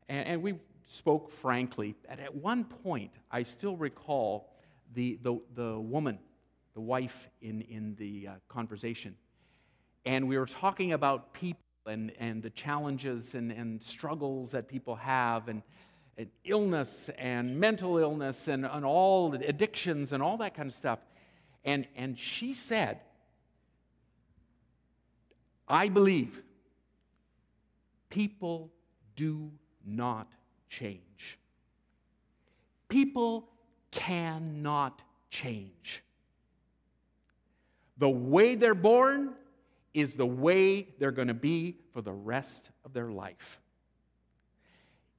And, 0.08 0.26
and 0.26 0.42
we 0.42 0.54
spoke 0.86 1.30
frankly. 1.30 1.94
And 2.08 2.20
at 2.20 2.34
one 2.34 2.64
point, 2.64 3.10
I 3.30 3.42
still 3.42 3.76
recall 3.76 4.52
the, 4.94 5.18
the, 5.22 5.40
the 5.54 5.78
woman, 5.78 6.18
the 6.74 6.80
wife 6.80 7.28
in, 7.42 7.62
in 7.62 7.96
the 7.96 8.28
uh, 8.28 8.32
conversation. 8.48 9.16
And 10.04 10.28
we 10.28 10.38
were 10.38 10.46
talking 10.46 10.92
about 10.92 11.32
people 11.32 11.60
and, 11.86 12.12
and 12.18 12.42
the 12.42 12.50
challenges 12.50 13.34
and, 13.34 13.50
and 13.52 13.82
struggles 13.82 14.52
that 14.52 14.68
people 14.68 14.96
have 14.96 15.48
and, 15.48 15.62
and 16.16 16.28
illness 16.44 17.10
and 17.18 17.58
mental 17.58 17.98
illness 17.98 18.48
and, 18.48 18.64
and 18.64 18.84
all 18.84 19.34
addictions 19.34 20.12
and 20.12 20.22
all 20.22 20.36
that 20.38 20.54
kind 20.54 20.68
of 20.68 20.74
stuff. 20.74 21.00
And, 21.64 21.86
and 21.96 22.18
she 22.18 22.54
said, 22.54 23.00
I 25.68 25.88
believe 25.88 26.42
people 28.08 28.70
do 29.16 29.50
not 29.84 30.32
change. 30.68 31.38
People 32.88 33.48
cannot 33.90 35.02
change. 35.30 36.02
The 37.98 38.08
way 38.08 38.54
they're 38.54 38.74
born 38.74 39.32
is 39.94 40.14
the 40.14 40.26
way 40.26 40.88
they're 40.98 41.10
going 41.10 41.28
to 41.28 41.34
be 41.34 41.76
for 41.92 42.02
the 42.02 42.12
rest 42.12 42.70
of 42.84 42.92
their 42.92 43.10
life. 43.10 43.60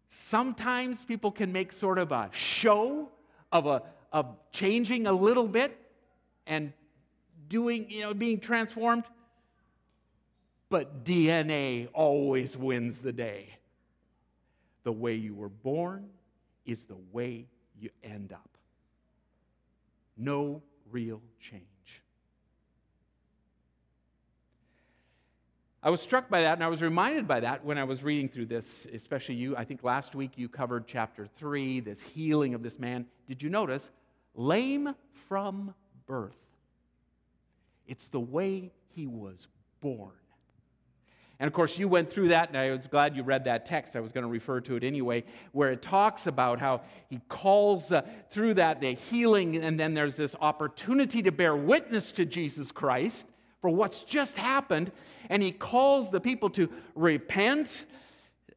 Sometimes 0.08 1.04
people 1.04 1.32
can 1.32 1.52
make 1.52 1.74
sort 1.74 1.98
of 1.98 2.12
a 2.12 2.30
show 2.32 3.10
of, 3.52 3.66
a, 3.66 3.84
of 4.14 4.38
changing 4.52 5.08
a 5.08 5.12
little 5.12 5.48
bit 5.48 5.78
and 6.46 6.72
doing, 7.50 7.90
you 7.90 8.02
know, 8.02 8.14
being 8.14 8.40
transformed. 8.40 9.04
But 10.70 11.06
DNA 11.06 11.88
always 11.94 12.58
wins 12.58 13.00
the 13.00 13.14
day. 13.14 13.50
The 14.84 14.92
way 14.92 15.16
you 15.16 15.34
were 15.34 15.50
born 15.50 16.10
is 16.66 16.86
the 16.86 16.98
way 17.12 17.48
you 17.80 17.90
end 18.04 18.34
up. 18.34 18.50
No 20.18 20.62
real 20.92 21.22
change. 21.40 21.64
I 25.84 25.90
was 25.90 26.02
struck 26.02 26.30
by 26.30 26.42
that 26.42 26.54
and 26.54 26.64
I 26.64 26.68
was 26.68 26.82
reminded 26.82 27.28
by 27.28 27.42
that 27.42 27.64
when 27.64 27.78
I 27.78 27.86
was 27.86 28.04
reading 28.04 28.28
through 28.28 28.48
this, 28.48 28.88
especially 28.94 29.36
you. 29.36 29.56
I 29.56 29.64
think 29.64 29.84
last 29.84 30.16
week 30.16 30.32
you 30.36 30.50
covered 30.50 30.86
chapter 30.88 31.28
three, 31.38 31.80
this 31.80 32.02
healing 32.02 32.54
of 32.56 32.64
this 32.64 32.78
man. 32.78 33.06
Did 33.28 33.42
you 33.42 33.50
notice? 33.50 33.90
Lame 34.36 34.96
from 35.30 35.74
birth. 36.06 36.36
It's 37.88 38.10
the 38.10 38.20
way 38.20 38.72
he 38.96 39.08
was 39.08 39.48
born. 39.80 40.12
And 41.40 41.48
of 41.48 41.54
course, 41.54 41.78
you 41.78 41.88
went 41.88 42.12
through 42.12 42.30
that, 42.30 42.50
and 42.50 42.58
I 42.58 42.72
was 42.72 42.88
glad 42.88 43.16
you 43.16 43.22
read 43.22 43.46
that 43.46 43.66
text. 43.66 43.96
I 43.96 44.00
was 44.00 44.12
going 44.12 44.24
to 44.24 44.30
refer 44.30 44.60
to 44.62 44.76
it 44.76 44.84
anyway, 44.84 45.24
where 45.52 45.72
it 45.72 45.84
talks 45.84 46.26
about 46.26 46.60
how 46.60 46.82
he 47.10 47.20
calls 47.30 47.92
uh, 47.92 48.02
through 48.32 48.56
that 48.56 48.82
the 48.82 48.94
healing, 48.94 49.56
and 49.58 49.80
then 49.80 49.94
there's 49.94 50.16
this 50.16 50.36
opportunity 50.42 51.22
to 51.22 51.32
bear 51.32 51.56
witness 51.56 52.12
to 52.14 52.26
Jesus 52.26 52.72
Christ 52.72 53.28
for 53.62 53.70
what's 53.70 54.02
just 54.02 54.36
happened. 54.38 54.92
And 55.30 55.44
he 55.44 55.52
calls 55.52 56.10
the 56.10 56.20
people 56.20 56.50
to 56.52 56.70
repent, 56.96 57.86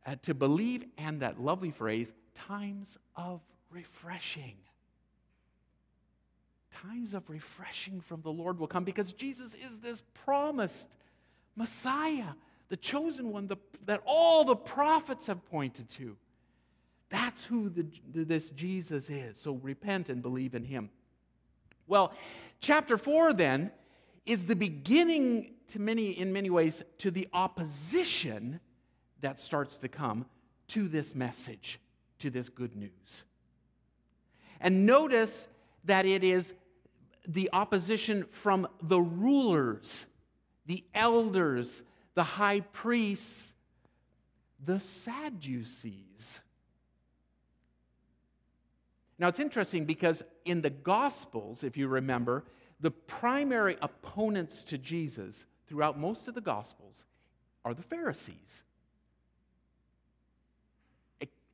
uh, 0.06 0.16
to 0.22 0.32
believe, 0.32 0.84
and 0.96 1.20
that 1.20 1.38
lovely 1.38 1.72
phrase, 1.72 2.10
times 2.34 2.96
of 3.14 3.42
refreshing. 3.70 4.56
Times 6.70 7.12
of 7.12 7.28
refreshing 7.28 8.00
from 8.00 8.22
the 8.22 8.32
Lord 8.32 8.58
will 8.58 8.66
come 8.66 8.84
because 8.84 9.12
Jesus 9.12 9.52
is 9.52 9.80
this 9.80 10.02
promised 10.24 10.96
Messiah 11.56 12.32
the 12.70 12.76
chosen 12.76 13.30
one 13.30 13.48
the, 13.48 13.58
that 13.84 14.00
all 14.06 14.44
the 14.44 14.56
prophets 14.56 15.26
have 15.26 15.44
pointed 15.50 15.90
to. 15.90 16.16
That's 17.10 17.44
who 17.44 17.68
the, 17.68 17.86
this 18.14 18.48
Jesus 18.50 19.10
is. 19.10 19.36
So 19.36 19.54
repent 19.54 20.08
and 20.08 20.22
believe 20.22 20.54
in 20.54 20.64
him. 20.64 20.88
Well, 21.86 22.14
chapter 22.60 22.96
4 22.96 23.34
then 23.34 23.72
is 24.24 24.46
the 24.46 24.56
beginning 24.56 25.54
to 25.68 25.80
many 25.80 26.12
in 26.12 26.32
many 26.32 26.48
ways 26.48 26.82
to 26.98 27.10
the 27.10 27.28
opposition 27.32 28.60
that 29.20 29.40
starts 29.40 29.76
to 29.78 29.88
come 29.88 30.24
to 30.68 30.86
this 30.86 31.14
message, 31.14 31.80
to 32.20 32.30
this 32.30 32.48
good 32.48 32.76
news. 32.76 33.24
And 34.60 34.86
notice 34.86 35.48
that 35.84 36.06
it 36.06 36.22
is 36.22 36.54
the 37.26 37.50
opposition 37.52 38.24
from 38.30 38.68
the 38.80 39.00
rulers, 39.00 40.06
the 40.66 40.84
elders, 40.94 41.82
the 42.20 42.24
high 42.24 42.60
priests, 42.60 43.54
the 44.62 44.78
Sadducees. 44.78 46.38
Now 49.18 49.28
it's 49.28 49.40
interesting 49.40 49.86
because 49.86 50.22
in 50.44 50.60
the 50.60 50.68
Gospels, 50.68 51.64
if 51.64 51.78
you 51.78 51.88
remember, 51.88 52.44
the 52.78 52.90
primary 52.90 53.78
opponents 53.80 54.62
to 54.64 54.76
Jesus 54.76 55.46
throughout 55.66 55.98
most 55.98 56.28
of 56.28 56.34
the 56.34 56.42
Gospels 56.42 57.06
are 57.64 57.72
the 57.72 57.82
Pharisees 57.82 58.64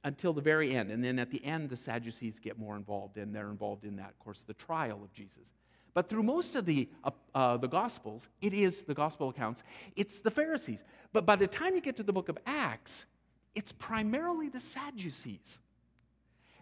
until 0.03 0.33
the 0.33 0.43
very 0.43 0.75
end. 0.75 0.91
And 0.91 1.05
then 1.05 1.21
at 1.21 1.31
the 1.31 1.45
end, 1.45 1.71
the 1.71 1.77
Sadducees 1.77 2.41
get 2.41 2.59
more 2.59 2.75
involved, 2.75 3.19
and 3.19 3.33
they're 3.33 3.51
involved 3.51 3.85
in 3.85 3.95
that, 3.99 4.11
of 4.11 4.19
course, 4.19 4.43
the 4.43 4.55
trial 4.55 5.05
of 5.05 5.13
Jesus. 5.13 5.53
But 5.97 6.11
through 6.11 6.25
most 6.25 6.55
of 6.57 6.67
the, 6.67 6.91
uh, 7.03 7.11
uh, 7.35 7.57
the 7.57 7.69
Gospels, 7.69 8.29
it 8.43 8.53
is 8.53 8.83
the 8.83 8.93
Gospel 8.93 9.31
accounts, 9.31 9.63
it's 9.97 10.21
the 10.21 10.31
Pharisees. 10.31 10.85
But 11.15 11.25
by 11.25 11.37
the 11.37 11.47
time 11.47 11.75
you 11.75 11.81
get 11.81 11.97
to 11.97 12.03
the 12.03 12.13
book 12.13 12.29
of 12.29 12.37
Acts, 12.45 13.07
it's 13.55 13.73
primarily 13.73 14.51
the 14.51 14.61
Sadducees. 14.61 15.59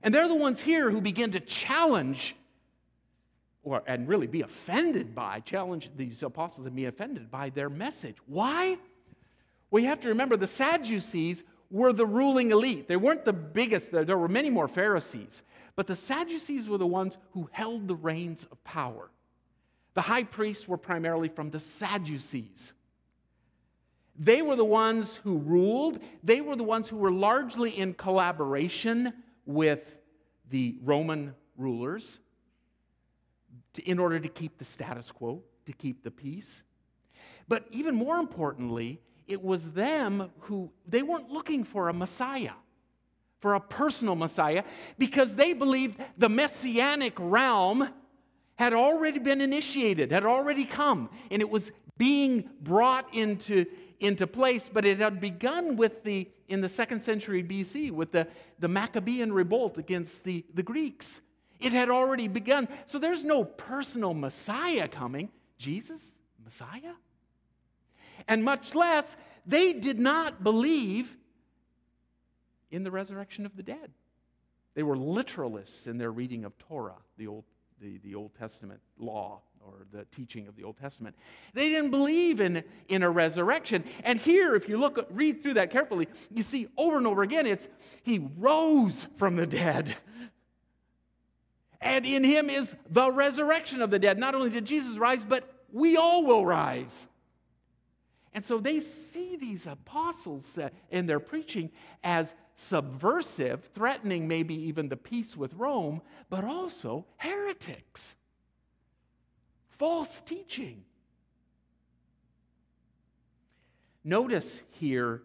And 0.04 0.14
they're 0.14 0.28
the 0.28 0.36
ones 0.36 0.60
here 0.60 0.88
who 0.88 1.00
begin 1.00 1.32
to 1.32 1.40
challenge 1.40 2.36
or, 3.64 3.82
and 3.88 4.06
really 4.06 4.28
be 4.28 4.42
offended 4.42 5.16
by, 5.16 5.40
challenge 5.40 5.90
these 5.96 6.22
apostles 6.22 6.68
and 6.68 6.76
be 6.76 6.84
offended 6.84 7.28
by 7.28 7.50
their 7.50 7.68
message. 7.68 8.18
Why? 8.26 8.76
Well, 9.68 9.82
you 9.82 9.88
have 9.88 10.00
to 10.02 10.10
remember 10.10 10.36
the 10.36 10.46
Sadducees 10.46 11.42
were 11.72 11.92
the 11.92 12.06
ruling 12.06 12.52
elite. 12.52 12.86
They 12.86 12.94
weren't 12.94 13.24
the 13.24 13.32
biggest, 13.32 13.90
there 13.90 14.16
were 14.16 14.28
many 14.28 14.50
more 14.50 14.68
Pharisees, 14.68 15.42
but 15.74 15.88
the 15.88 15.96
Sadducees 15.96 16.68
were 16.68 16.78
the 16.78 16.86
ones 16.86 17.16
who 17.32 17.48
held 17.50 17.88
the 17.88 17.96
reins 17.96 18.46
of 18.52 18.62
power. 18.62 19.10
The 19.94 20.02
high 20.02 20.24
priests 20.24 20.68
were 20.68 20.76
primarily 20.76 21.28
from 21.28 21.50
the 21.50 21.60
Sadducees. 21.60 22.72
They 24.16 24.42
were 24.42 24.56
the 24.56 24.64
ones 24.64 25.16
who 25.16 25.38
ruled, 25.38 25.98
they 26.22 26.40
were 26.40 26.56
the 26.56 26.64
ones 26.64 26.88
who 26.88 26.96
were 26.96 27.10
largely 27.10 27.70
in 27.70 27.94
collaboration 27.94 29.12
with 29.44 29.98
the 30.50 30.76
Roman 30.82 31.34
rulers 31.56 32.20
to, 33.74 33.82
in 33.82 33.98
order 33.98 34.20
to 34.20 34.28
keep 34.28 34.58
the 34.58 34.64
status 34.64 35.10
quo, 35.10 35.42
to 35.66 35.72
keep 35.72 36.04
the 36.04 36.10
peace. 36.10 36.62
But 37.48 37.66
even 37.70 37.94
more 37.94 38.18
importantly, 38.18 39.00
it 39.26 39.42
was 39.42 39.72
them 39.72 40.30
who, 40.40 40.70
they 40.86 41.02
weren't 41.02 41.30
looking 41.30 41.64
for 41.64 41.88
a 41.88 41.92
Messiah, 41.92 42.52
for 43.40 43.54
a 43.54 43.60
personal 43.60 44.14
Messiah, 44.14 44.64
because 44.98 45.34
they 45.34 45.52
believed 45.52 46.00
the 46.16 46.28
messianic 46.28 47.14
realm 47.18 47.88
had 48.56 48.72
already 48.72 49.18
been 49.18 49.40
initiated, 49.40 50.12
had 50.12 50.24
already 50.24 50.64
come, 50.64 51.10
and 51.30 51.42
it 51.42 51.50
was 51.50 51.72
being 51.96 52.48
brought 52.60 53.12
into, 53.14 53.66
into 54.00 54.26
place, 54.26 54.70
but 54.72 54.84
it 54.84 54.98
had 54.98 55.20
begun 55.20 55.76
with 55.76 56.04
the, 56.04 56.28
in 56.48 56.60
the 56.60 56.68
second 56.68 57.02
century 57.02 57.42
BC, 57.42 57.90
with 57.90 58.12
the, 58.12 58.26
the 58.58 58.68
Maccabean 58.68 59.32
revolt 59.32 59.78
against 59.78 60.24
the, 60.24 60.44
the 60.54 60.62
Greeks. 60.62 61.20
It 61.60 61.72
had 61.72 61.88
already 61.88 62.28
begun. 62.28 62.68
So 62.86 62.98
there's 62.98 63.24
no 63.24 63.44
personal 63.44 64.14
Messiah 64.14 64.88
coming. 64.88 65.30
Jesus, 65.56 66.00
Messiah? 66.44 66.94
And 68.28 68.44
much 68.44 68.74
less, 68.74 69.16
they 69.46 69.72
did 69.72 69.98
not 69.98 70.42
believe 70.42 71.16
in 72.70 72.82
the 72.82 72.90
resurrection 72.90 73.46
of 73.46 73.56
the 73.56 73.62
dead. 73.62 73.92
They 74.74 74.82
were 74.82 74.96
literalists 74.96 75.86
in 75.86 75.98
their 75.98 76.10
reading 76.10 76.44
of 76.44 76.58
Torah, 76.58 76.98
the 77.16 77.28
Old 77.28 77.44
the, 77.84 77.98
the 77.98 78.14
Old 78.14 78.34
Testament 78.34 78.80
law 78.98 79.42
or 79.60 79.74
the 79.92 80.04
teaching 80.06 80.48
of 80.48 80.56
the 80.56 80.64
Old 80.64 80.78
Testament. 80.78 81.14
They 81.52 81.68
didn't 81.68 81.90
believe 81.90 82.40
in, 82.40 82.64
in 82.88 83.02
a 83.02 83.10
resurrection. 83.10 83.84
And 84.02 84.18
here, 84.18 84.54
if 84.54 84.68
you 84.68 84.78
look, 84.78 85.06
read 85.10 85.42
through 85.42 85.54
that 85.54 85.70
carefully, 85.70 86.08
you 86.30 86.42
see 86.42 86.68
over 86.76 86.96
and 86.96 87.06
over 87.06 87.22
again, 87.22 87.46
it's 87.46 87.68
he 88.02 88.30
rose 88.38 89.06
from 89.16 89.36
the 89.36 89.46
dead. 89.46 89.94
And 91.80 92.06
in 92.06 92.24
him 92.24 92.48
is 92.48 92.74
the 92.88 93.12
resurrection 93.12 93.82
of 93.82 93.90
the 93.90 93.98
dead. 93.98 94.18
Not 94.18 94.34
only 94.34 94.48
did 94.48 94.64
Jesus 94.64 94.96
rise, 94.96 95.24
but 95.24 95.44
we 95.70 95.96
all 95.96 96.24
will 96.24 96.46
rise. 96.46 97.06
And 98.32 98.44
so 98.44 98.58
they 98.58 98.80
see 98.80 99.36
these 99.36 99.66
apostles 99.66 100.44
uh, 100.58 100.70
in 100.90 101.06
their 101.06 101.20
preaching 101.20 101.70
as 102.02 102.34
subversive, 102.54 103.64
threatening 103.74 104.28
maybe 104.28 104.54
even 104.54 104.88
the 104.88 104.96
peace 104.96 105.36
with 105.36 105.54
Rome, 105.54 106.02
but 106.30 106.44
also 106.44 107.06
heretics, 107.16 108.16
false 109.70 110.20
teaching. 110.20 110.84
Notice 114.04 114.62
here 114.70 115.22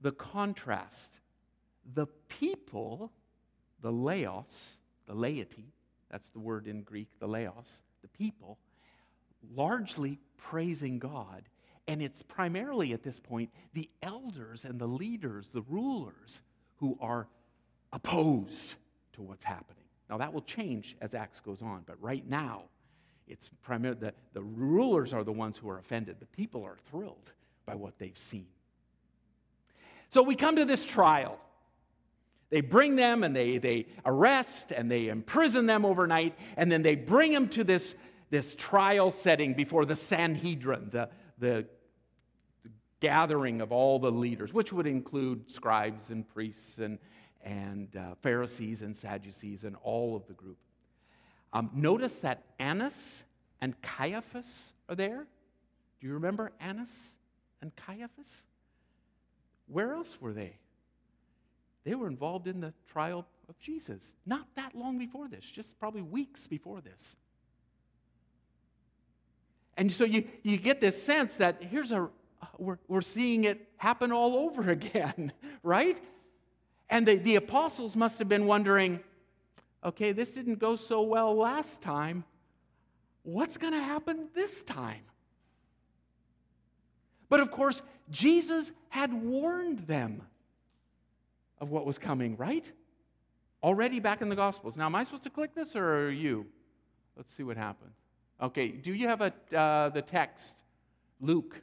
the 0.00 0.12
contrast. 0.12 1.20
The 1.94 2.06
people, 2.28 3.12
the 3.80 3.92
laos, 3.92 4.76
the 5.06 5.14
laity, 5.14 5.72
that's 6.10 6.28
the 6.30 6.38
word 6.38 6.66
in 6.66 6.82
Greek, 6.82 7.08
the 7.18 7.26
laos, 7.26 7.80
the 8.02 8.08
people, 8.08 8.58
largely 9.54 10.18
praising 10.36 10.98
God 10.98 11.44
and 11.88 12.02
it's 12.02 12.22
primarily 12.22 12.92
at 12.92 13.02
this 13.02 13.18
point 13.18 13.50
the 13.72 13.88
elders 14.02 14.64
and 14.64 14.78
the 14.78 14.86
leaders, 14.86 15.48
the 15.52 15.62
rulers, 15.62 16.42
who 16.76 16.96
are 17.00 17.26
opposed 17.92 18.74
to 19.14 19.22
what's 19.22 19.42
happening. 19.42 19.82
Now, 20.08 20.18
that 20.18 20.32
will 20.32 20.42
change 20.42 20.96
as 21.00 21.14
Acts 21.14 21.40
goes 21.40 21.60
on, 21.60 21.82
but 21.86 22.00
right 22.00 22.26
now, 22.28 22.64
it's 23.26 23.50
primarily 23.62 23.98
the, 24.00 24.14
the 24.32 24.42
rulers 24.42 25.12
are 25.12 25.24
the 25.24 25.32
ones 25.32 25.56
who 25.56 25.68
are 25.68 25.78
offended. 25.78 26.16
The 26.20 26.26
people 26.26 26.62
are 26.64 26.76
thrilled 26.90 27.32
by 27.66 27.74
what 27.74 27.98
they've 27.98 28.16
seen. 28.16 28.46
So 30.10 30.22
we 30.22 30.34
come 30.34 30.56
to 30.56 30.64
this 30.64 30.84
trial. 30.84 31.38
They 32.50 32.62
bring 32.62 32.96
them 32.96 33.24
and 33.24 33.36
they, 33.36 33.58
they 33.58 33.86
arrest 34.06 34.72
and 34.72 34.90
they 34.90 35.08
imprison 35.08 35.66
them 35.66 35.84
overnight, 35.84 36.38
and 36.56 36.72
then 36.72 36.82
they 36.82 36.94
bring 36.94 37.32
them 37.32 37.48
to 37.50 37.64
this, 37.64 37.94
this 38.30 38.54
trial 38.54 39.10
setting 39.10 39.52
before 39.52 39.84
the 39.84 39.96
Sanhedrin, 39.96 40.88
the, 40.90 41.10
the 41.38 41.66
gathering 43.00 43.60
of 43.60 43.72
all 43.72 43.98
the 43.98 44.10
leaders, 44.10 44.52
which 44.52 44.72
would 44.72 44.86
include 44.86 45.50
scribes 45.50 46.10
and 46.10 46.28
priests 46.28 46.78
and, 46.78 46.98
and 47.44 47.94
uh, 47.96 48.14
Pharisees 48.22 48.82
and 48.82 48.96
Sadducees 48.96 49.64
and 49.64 49.76
all 49.82 50.16
of 50.16 50.26
the 50.26 50.34
group. 50.34 50.58
Um, 51.52 51.70
notice 51.74 52.14
that 52.20 52.44
Annas 52.58 53.24
and 53.60 53.80
Caiaphas 53.82 54.72
are 54.88 54.94
there. 54.94 55.26
Do 56.00 56.06
you 56.06 56.14
remember 56.14 56.52
Annas 56.60 57.14
and 57.62 57.74
Caiaphas? 57.76 58.44
Where 59.66 59.92
else 59.92 60.20
were 60.20 60.32
they? 60.32 60.56
They 61.84 61.94
were 61.94 62.06
involved 62.06 62.46
in 62.46 62.60
the 62.60 62.74
trial 62.90 63.26
of 63.48 63.58
Jesus 63.58 64.14
not 64.26 64.46
that 64.56 64.74
long 64.74 64.98
before 64.98 65.28
this, 65.28 65.44
just 65.44 65.78
probably 65.78 66.02
weeks 66.02 66.46
before 66.46 66.80
this. 66.80 67.16
And 69.76 69.92
so 69.92 70.04
you, 70.04 70.24
you 70.42 70.56
get 70.56 70.80
this 70.80 71.00
sense 71.00 71.34
that 71.36 71.62
here's 71.62 71.92
a, 71.92 72.08
we're, 72.58 72.78
we're 72.88 73.00
seeing 73.00 73.44
it 73.44 73.68
happen 73.76 74.12
all 74.12 74.36
over 74.36 74.70
again, 74.70 75.32
right? 75.62 76.00
And 76.90 77.06
the, 77.06 77.16
the 77.16 77.36
apostles 77.36 77.96
must 77.96 78.18
have 78.18 78.28
been 78.28 78.46
wondering 78.46 79.00
okay, 79.84 80.10
this 80.10 80.30
didn't 80.30 80.58
go 80.58 80.74
so 80.74 81.02
well 81.02 81.36
last 81.36 81.80
time. 81.80 82.24
What's 83.22 83.56
going 83.56 83.72
to 83.72 83.80
happen 83.80 84.28
this 84.34 84.64
time? 84.64 85.02
But 87.28 87.38
of 87.38 87.52
course, 87.52 87.80
Jesus 88.10 88.72
had 88.88 89.12
warned 89.12 89.80
them 89.86 90.22
of 91.60 91.70
what 91.70 91.86
was 91.86 91.96
coming, 91.96 92.36
right? 92.36 92.70
Already 93.62 94.00
back 94.00 94.20
in 94.20 94.28
the 94.28 94.36
Gospels. 94.36 94.76
Now, 94.76 94.86
am 94.86 94.94
I 94.96 95.04
supposed 95.04 95.24
to 95.24 95.30
click 95.30 95.54
this 95.54 95.76
or 95.76 96.06
are 96.06 96.10
you? 96.10 96.46
Let's 97.16 97.32
see 97.32 97.44
what 97.44 97.56
happens. 97.56 97.94
Okay, 98.40 98.68
do 98.68 98.92
you 98.92 99.08
have 99.08 99.20
a, 99.20 99.32
uh, 99.56 99.88
the 99.90 100.02
text? 100.02 100.54
Luke 101.20 101.60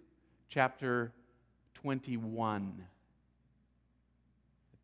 chapter 0.55 1.11
21. 1.73 2.73
I 2.79 2.85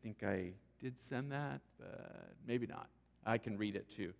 think 0.02 0.22
I 0.22 0.50
did 0.82 0.92
send 1.08 1.32
that, 1.32 1.62
but 1.78 2.34
maybe 2.46 2.66
not. 2.66 2.88
I 3.24 3.38
can 3.38 3.56
read 3.56 3.74
it 3.74 3.88
too. 3.88 4.12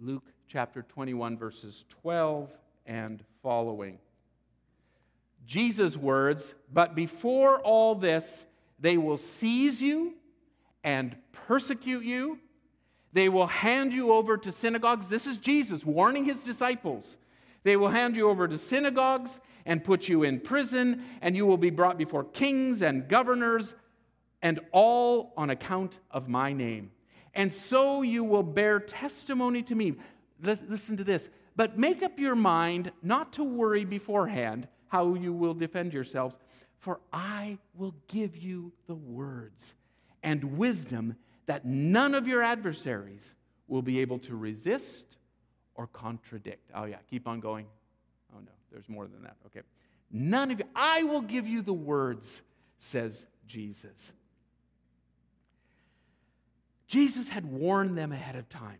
Luke 0.00 0.24
chapter 0.48 0.82
21, 0.82 1.38
verses 1.38 1.84
12 2.02 2.50
and 2.84 3.22
following. 3.44 3.98
Jesus' 5.46 5.96
words, 5.96 6.56
but 6.72 6.96
before 6.96 7.60
all 7.60 7.94
this, 7.94 8.44
they 8.80 8.96
will 8.96 9.18
seize 9.18 9.80
you 9.80 10.14
and 10.82 11.14
persecute 11.46 12.02
you. 12.02 12.40
They 13.12 13.28
will 13.28 13.46
hand 13.46 13.92
you 13.92 14.12
over 14.12 14.36
to 14.36 14.50
synagogues. 14.50 15.06
This 15.06 15.28
is 15.28 15.38
Jesus 15.38 15.84
warning 15.84 16.24
his 16.24 16.42
disciples. 16.42 17.16
They 17.66 17.76
will 17.76 17.88
hand 17.88 18.16
you 18.16 18.30
over 18.30 18.46
to 18.46 18.56
synagogues 18.58 19.40
and 19.64 19.82
put 19.82 20.06
you 20.06 20.22
in 20.22 20.38
prison, 20.38 21.02
and 21.20 21.34
you 21.34 21.46
will 21.46 21.56
be 21.56 21.70
brought 21.70 21.98
before 21.98 22.22
kings 22.22 22.80
and 22.80 23.08
governors, 23.08 23.74
and 24.40 24.60
all 24.70 25.32
on 25.36 25.50
account 25.50 25.98
of 26.12 26.28
my 26.28 26.52
name. 26.52 26.92
And 27.34 27.52
so 27.52 28.02
you 28.02 28.22
will 28.22 28.44
bear 28.44 28.78
testimony 28.78 29.64
to 29.64 29.74
me. 29.74 29.94
Listen 30.40 30.96
to 30.96 31.02
this. 31.02 31.28
But 31.56 31.76
make 31.76 32.04
up 32.04 32.20
your 32.20 32.36
mind 32.36 32.92
not 33.02 33.32
to 33.32 33.42
worry 33.42 33.84
beforehand 33.84 34.68
how 34.86 35.14
you 35.14 35.32
will 35.32 35.54
defend 35.54 35.92
yourselves, 35.92 36.38
for 36.78 37.00
I 37.12 37.58
will 37.74 37.96
give 38.06 38.36
you 38.36 38.74
the 38.86 38.94
words 38.94 39.74
and 40.22 40.56
wisdom 40.56 41.16
that 41.46 41.64
none 41.64 42.14
of 42.14 42.28
your 42.28 42.42
adversaries 42.42 43.34
will 43.66 43.82
be 43.82 43.98
able 43.98 44.20
to 44.20 44.36
resist 44.36 45.16
or 45.76 45.86
contradict. 45.86 46.70
Oh, 46.74 46.84
yeah, 46.84 46.96
keep 47.08 47.28
on 47.28 47.40
going. 47.40 47.66
Oh, 48.34 48.40
no, 48.40 48.52
there's 48.72 48.88
more 48.88 49.06
than 49.06 49.22
that. 49.22 49.36
Okay. 49.46 49.60
None 50.10 50.50
of 50.50 50.58
you, 50.60 50.66
I 50.74 51.02
will 51.02 51.20
give 51.20 51.46
you 51.46 51.62
the 51.62 51.72
words, 51.72 52.42
says 52.78 53.26
Jesus. 53.46 54.12
Jesus 56.86 57.28
had 57.28 57.44
warned 57.44 57.98
them 57.98 58.12
ahead 58.12 58.36
of 58.36 58.48
time. 58.48 58.78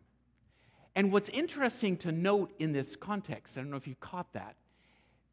And 0.94 1.12
what's 1.12 1.28
interesting 1.28 1.96
to 1.98 2.12
note 2.12 2.52
in 2.58 2.72
this 2.72 2.96
context, 2.96 3.58
I 3.58 3.60
don't 3.60 3.70
know 3.70 3.76
if 3.76 3.86
you 3.86 3.96
caught 3.96 4.32
that, 4.32 4.56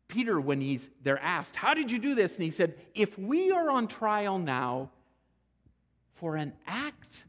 Peter, 0.10 0.40
when 0.40 0.60
he's, 0.60 0.90
they're 1.02 1.22
asked, 1.22 1.56
How 1.56 1.74
did 1.74 1.90
you 1.90 2.00
do 2.00 2.16
this? 2.16 2.36
And 2.36 2.44
he 2.44 2.52
said, 2.52 2.76
If 2.94 3.18
we 3.18 3.52
are 3.52 3.70
on 3.70 3.88
trial 3.88 4.38
now 4.38 4.92
for 6.16 6.36
an 6.36 6.54
act 6.68 7.24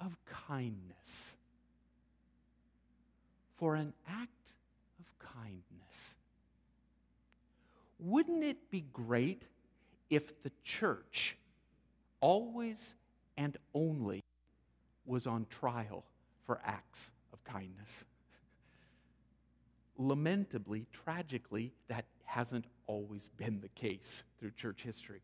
of 0.00 0.16
kindness, 0.26 0.97
for 3.58 3.74
an 3.74 3.92
act 4.08 4.54
of 5.00 5.06
kindness, 5.18 6.14
wouldn't 7.98 8.44
it 8.44 8.70
be 8.70 8.84
great 8.92 9.42
if 10.08 10.42
the 10.42 10.52
church 10.64 11.36
always 12.20 12.94
and 13.36 13.56
only 13.74 14.22
was 15.04 15.26
on 15.26 15.46
trial 15.50 16.04
for 16.46 16.60
acts 16.64 17.10
of 17.32 17.42
kindness? 17.44 18.04
Lamentably, 19.96 20.86
tragically, 20.92 21.72
that 21.88 22.04
hasn't 22.24 22.66
always 22.86 23.28
been 23.36 23.60
the 23.60 23.68
case 23.68 24.22
through 24.38 24.52
church 24.52 24.82
history. 24.82 25.20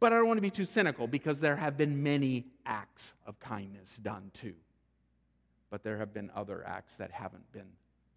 But 0.00 0.12
I 0.12 0.16
don't 0.16 0.28
want 0.28 0.38
to 0.38 0.42
be 0.42 0.50
too 0.50 0.64
cynical 0.64 1.06
because 1.06 1.40
there 1.40 1.56
have 1.56 1.76
been 1.76 2.02
many 2.02 2.46
acts 2.64 3.12
of 3.26 3.38
kindness 3.40 3.98
done 3.98 4.30
too. 4.32 4.54
But 5.70 5.82
there 5.82 5.98
have 5.98 6.14
been 6.14 6.30
other 6.34 6.64
acts 6.66 6.96
that 6.96 7.10
haven't 7.10 7.50
been 7.52 7.68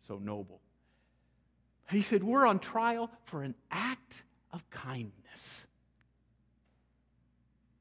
so 0.02 0.18
noble. 0.18 0.62
He 1.90 2.02
said, 2.02 2.24
We're 2.24 2.46
on 2.46 2.60
trial 2.60 3.12
for 3.26 3.44
an 3.44 3.56
act 3.70 4.24
of 4.52 4.70
kindness, 4.70 5.66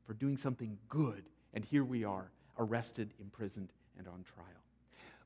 for 0.06 0.14
doing 0.14 0.36
something 0.36 0.78
good. 0.88 1.24
And 1.54 1.64
here 1.64 1.84
we 1.84 2.04
are, 2.04 2.30
arrested, 2.58 3.12
imprisoned, 3.20 3.72
and 3.98 4.06
on 4.08 4.24
trial. 4.24 4.46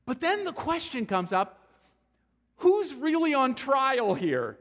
But 0.05 0.21
then 0.21 0.43
the 0.43 0.53
question 0.53 1.05
comes 1.05 1.31
up 1.31 1.61
who's 2.57 2.93
really 2.93 3.33
on 3.33 3.55
trial 3.55 4.13
here? 4.13 4.57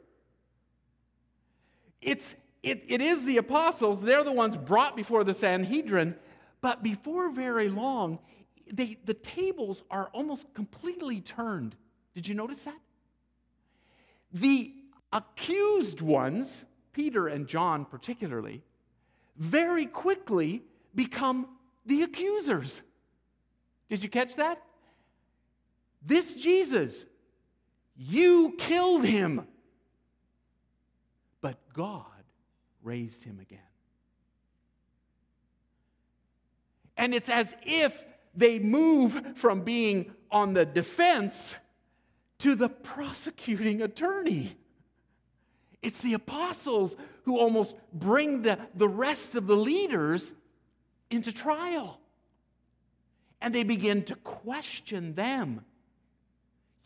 It's, 2.00 2.34
it, 2.62 2.84
it 2.88 3.00
is 3.00 3.24
the 3.24 3.38
apostles, 3.38 4.02
they're 4.02 4.24
the 4.24 4.32
ones 4.32 4.56
brought 4.56 4.96
before 4.96 5.24
the 5.24 5.34
Sanhedrin, 5.34 6.16
but 6.60 6.82
before 6.82 7.30
very 7.30 7.68
long, 7.68 8.18
they, 8.72 8.98
the 9.04 9.14
tables 9.14 9.82
are 9.90 10.08
almost 10.12 10.52
completely 10.54 11.20
turned. 11.20 11.76
Did 12.14 12.26
you 12.26 12.34
notice 12.34 12.62
that? 12.62 12.78
The 14.32 14.72
accused 15.12 16.00
ones, 16.00 16.64
Peter 16.92 17.28
and 17.28 17.46
John 17.46 17.84
particularly, 17.84 18.62
very 19.36 19.86
quickly 19.86 20.62
become 20.94 21.48
the 21.86 22.02
accusers. 22.02 22.82
Did 23.88 24.02
you 24.02 24.08
catch 24.08 24.36
that? 24.36 24.62
This 26.04 26.34
Jesus, 26.34 27.04
you 27.96 28.54
killed 28.58 29.04
him. 29.04 29.46
But 31.40 31.58
God 31.72 32.04
raised 32.82 33.22
him 33.22 33.38
again. 33.40 33.58
And 36.96 37.14
it's 37.14 37.28
as 37.28 37.54
if 37.64 38.02
they 38.36 38.58
move 38.58 39.36
from 39.36 39.62
being 39.62 40.12
on 40.30 40.54
the 40.54 40.64
defense 40.64 41.54
to 42.38 42.54
the 42.54 42.68
prosecuting 42.68 43.82
attorney. 43.82 44.56
It's 45.82 46.00
the 46.00 46.14
apostles 46.14 46.96
who 47.24 47.38
almost 47.38 47.74
bring 47.92 48.42
the, 48.42 48.58
the 48.74 48.88
rest 48.88 49.34
of 49.34 49.46
the 49.46 49.56
leaders 49.56 50.32
into 51.10 51.32
trial. 51.32 52.00
And 53.40 53.54
they 53.54 53.62
begin 53.62 54.02
to 54.04 54.14
question 54.16 55.14
them. 55.14 55.64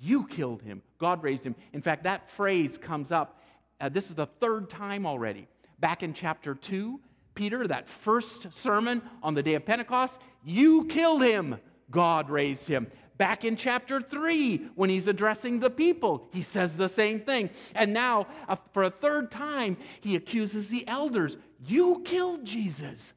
You 0.00 0.26
killed 0.26 0.62
him. 0.62 0.82
God 0.98 1.22
raised 1.22 1.44
him. 1.44 1.54
In 1.72 1.80
fact, 1.80 2.04
that 2.04 2.28
phrase 2.30 2.76
comes 2.76 3.10
up 3.10 3.38
uh, 3.80 3.88
this 3.88 4.08
is 4.08 4.14
the 4.14 4.26
third 4.26 4.68
time 4.68 5.06
already. 5.06 5.46
Back 5.78 6.02
in 6.02 6.12
chapter 6.12 6.54
2, 6.54 7.00
Peter, 7.38 7.68
that 7.68 7.86
first 7.88 8.52
sermon 8.52 9.00
on 9.22 9.34
the 9.34 9.44
day 9.44 9.54
of 9.54 9.64
Pentecost, 9.64 10.18
you 10.44 10.86
killed 10.86 11.22
him, 11.22 11.58
God 11.88 12.30
raised 12.30 12.66
him. 12.66 12.88
Back 13.16 13.44
in 13.44 13.54
chapter 13.54 14.00
3, 14.00 14.56
when 14.74 14.90
he's 14.90 15.06
addressing 15.06 15.60
the 15.60 15.70
people, 15.70 16.28
he 16.32 16.42
says 16.42 16.76
the 16.76 16.88
same 16.88 17.20
thing. 17.20 17.50
And 17.76 17.92
now, 17.92 18.26
uh, 18.48 18.56
for 18.72 18.82
a 18.82 18.90
third 18.90 19.30
time, 19.30 19.76
he 20.00 20.16
accuses 20.16 20.68
the 20.68 20.86
elders 20.88 21.36
You 21.64 22.02
killed 22.04 22.44
Jesus. 22.44 23.12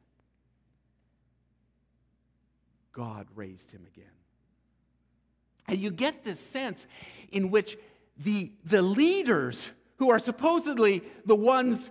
God 2.92 3.26
raised 3.34 3.72
him 3.72 3.88
again. 3.92 4.06
And 5.68 5.80
you 5.80 5.90
get 5.90 6.24
this 6.24 6.40
sense 6.40 6.86
in 7.32 7.50
which 7.50 7.76
the, 8.18 8.52
the 8.66 8.84
leaders 8.84 9.72
who 9.96 10.12
are 10.12 10.20
supposedly 10.20 11.04
the 11.26 11.36
ones 11.36 11.90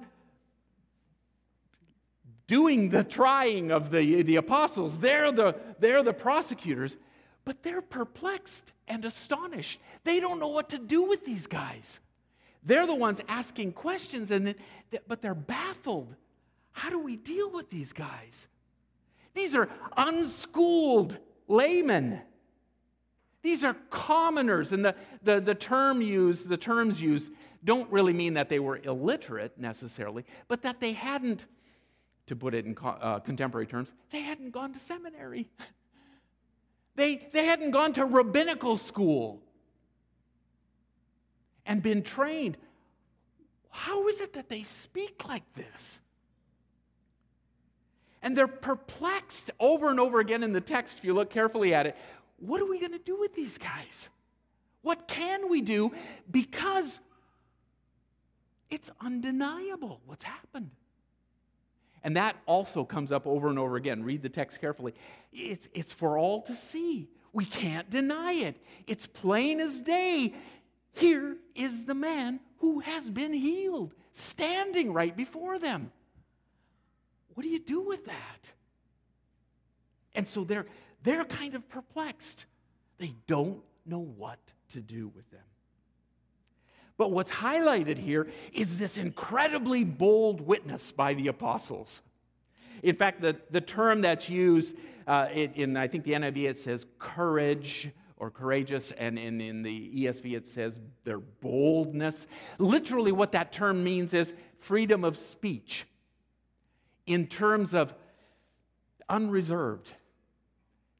doing 2.50 2.88
the 2.88 3.04
trying 3.04 3.70
of 3.70 3.92
the, 3.92 4.22
the 4.22 4.34
apostles. 4.34 4.98
They're 4.98 5.30
the, 5.30 5.54
they're 5.78 6.02
the 6.02 6.12
prosecutors, 6.12 6.96
but 7.44 7.62
they're 7.62 7.80
perplexed 7.80 8.72
and 8.88 9.04
astonished. 9.04 9.78
They 10.02 10.18
don't 10.18 10.40
know 10.40 10.48
what 10.48 10.70
to 10.70 10.78
do 10.78 11.04
with 11.04 11.24
these 11.24 11.46
guys. 11.46 12.00
They're 12.64 12.88
the 12.88 12.94
ones 12.96 13.20
asking 13.28 13.74
questions, 13.74 14.32
and 14.32 14.48
then, 14.48 14.54
but 15.06 15.22
they're 15.22 15.32
baffled. 15.32 16.16
How 16.72 16.90
do 16.90 16.98
we 16.98 17.16
deal 17.16 17.52
with 17.52 17.70
these 17.70 17.92
guys? 17.92 18.48
These 19.32 19.54
are 19.54 19.68
unschooled 19.96 21.18
laymen. 21.46 22.20
These 23.42 23.62
are 23.62 23.76
commoners, 23.90 24.72
and 24.72 24.84
the, 24.84 24.96
the, 25.22 25.40
the 25.40 25.54
term 25.54 26.02
used, 26.02 26.48
the 26.48 26.56
terms 26.56 27.00
used 27.00 27.30
don't 27.62 27.88
really 27.92 28.12
mean 28.12 28.34
that 28.34 28.48
they 28.48 28.58
were 28.58 28.78
illiterate 28.78 29.56
necessarily, 29.56 30.24
but 30.48 30.62
that 30.62 30.80
they 30.80 30.94
hadn't, 30.94 31.46
to 32.30 32.36
put 32.36 32.54
it 32.54 32.64
in 32.64 32.76
co- 32.76 32.88
uh, 32.88 33.18
contemporary 33.18 33.66
terms, 33.66 33.92
they 34.12 34.20
hadn't 34.20 34.52
gone 34.52 34.72
to 34.72 34.78
seminary. 34.78 35.50
They, 36.94 37.28
they 37.32 37.44
hadn't 37.44 37.72
gone 37.72 37.92
to 37.94 38.04
rabbinical 38.04 38.76
school 38.76 39.40
and 41.66 41.82
been 41.82 42.02
trained. 42.02 42.56
How 43.70 44.06
is 44.08 44.20
it 44.20 44.34
that 44.34 44.48
they 44.48 44.62
speak 44.62 45.26
like 45.26 45.44
this? 45.54 46.00
And 48.22 48.36
they're 48.36 48.46
perplexed 48.46 49.50
over 49.58 49.88
and 49.88 49.98
over 49.98 50.20
again 50.20 50.42
in 50.42 50.52
the 50.52 50.60
text, 50.60 50.98
if 50.98 51.04
you 51.04 51.14
look 51.14 51.30
carefully 51.30 51.74
at 51.74 51.86
it. 51.86 51.96
What 52.38 52.60
are 52.60 52.66
we 52.66 52.78
going 52.78 52.92
to 52.92 52.98
do 52.98 53.18
with 53.18 53.34
these 53.34 53.58
guys? 53.58 54.08
What 54.82 55.08
can 55.08 55.48
we 55.48 55.62
do? 55.62 55.92
Because 56.30 57.00
it's 58.68 58.90
undeniable 59.00 60.00
what's 60.06 60.24
happened. 60.24 60.70
And 62.02 62.16
that 62.16 62.36
also 62.46 62.84
comes 62.84 63.12
up 63.12 63.26
over 63.26 63.48
and 63.48 63.58
over 63.58 63.76
again. 63.76 64.02
Read 64.02 64.22
the 64.22 64.28
text 64.28 64.60
carefully. 64.60 64.94
It's, 65.32 65.68
it's 65.74 65.92
for 65.92 66.16
all 66.16 66.42
to 66.42 66.54
see. 66.54 67.08
We 67.32 67.44
can't 67.44 67.88
deny 67.90 68.32
it. 68.32 68.56
It's 68.86 69.06
plain 69.06 69.60
as 69.60 69.80
day. 69.80 70.34
Here 70.92 71.36
is 71.54 71.84
the 71.84 71.94
man 71.94 72.40
who 72.58 72.80
has 72.80 73.08
been 73.08 73.32
healed, 73.32 73.94
standing 74.12 74.92
right 74.92 75.16
before 75.16 75.58
them. 75.58 75.92
What 77.34 77.44
do 77.44 77.48
you 77.48 77.60
do 77.60 77.80
with 77.80 78.06
that? 78.06 78.52
And 80.14 80.26
so 80.26 80.44
they're, 80.44 80.66
they're 81.02 81.24
kind 81.24 81.54
of 81.54 81.68
perplexed. 81.68 82.46
They 82.98 83.14
don't 83.26 83.62
know 83.86 84.00
what 84.00 84.40
to 84.70 84.80
do 84.80 85.08
with 85.08 85.30
them. 85.30 85.40
But 87.00 87.12
what's 87.12 87.30
highlighted 87.30 87.96
here 87.96 88.26
is 88.52 88.78
this 88.78 88.98
incredibly 88.98 89.84
bold 89.84 90.42
witness 90.42 90.92
by 90.92 91.14
the 91.14 91.28
apostles. 91.28 92.02
In 92.82 92.94
fact, 92.94 93.22
the, 93.22 93.38
the 93.50 93.62
term 93.62 94.02
that's 94.02 94.28
used 94.28 94.74
uh, 95.06 95.28
in, 95.32 95.52
in, 95.54 95.76
I 95.78 95.88
think, 95.88 96.04
the 96.04 96.12
NIV, 96.12 96.50
it 96.50 96.58
says 96.58 96.84
courage 96.98 97.88
or 98.18 98.30
courageous, 98.30 98.92
and 98.92 99.18
in, 99.18 99.40
in 99.40 99.62
the 99.62 99.90
ESV, 100.04 100.36
it 100.36 100.46
says 100.46 100.78
their 101.04 101.20
boldness. 101.20 102.26
Literally, 102.58 103.12
what 103.12 103.32
that 103.32 103.50
term 103.50 103.82
means 103.82 104.12
is 104.12 104.34
freedom 104.58 105.02
of 105.02 105.16
speech 105.16 105.86
in 107.06 107.28
terms 107.28 107.72
of 107.72 107.94
unreserved. 109.08 109.94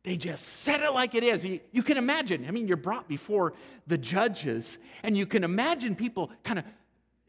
They 0.02 0.16
just 0.16 0.46
said 0.46 0.80
it 0.80 0.90
like 0.92 1.14
it 1.14 1.22
is. 1.22 1.44
You, 1.44 1.60
you, 1.72 1.82
can 1.82 1.98
imagine, 1.98 2.46
I 2.48 2.52
mean, 2.52 2.66
you're 2.66 2.78
brought 2.78 3.06
before 3.06 3.52
the 3.86 3.98
judges, 3.98 4.78
and 5.02 5.16
you 5.16 5.26
can 5.26 5.44
imagine 5.44 5.94
people 5.94 6.30
kind 6.42 6.58
of 6.58 6.64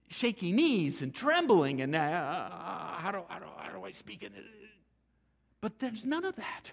shaky 0.08 0.52
knees 0.52 1.02
and 1.02 1.14
trembling, 1.14 1.82
and 1.82 1.96
uh, 1.96 2.00
how, 2.00 3.12
do, 3.12 3.24
how, 3.28 3.40
do, 3.40 3.46
how 3.58 3.72
do 3.78 3.84
I 3.84 3.92
speak 3.92 4.24
it? 4.24 4.32
But 5.60 5.80
there's 5.80 6.06
none 6.06 6.24
of 6.24 6.36
that. 6.38 6.72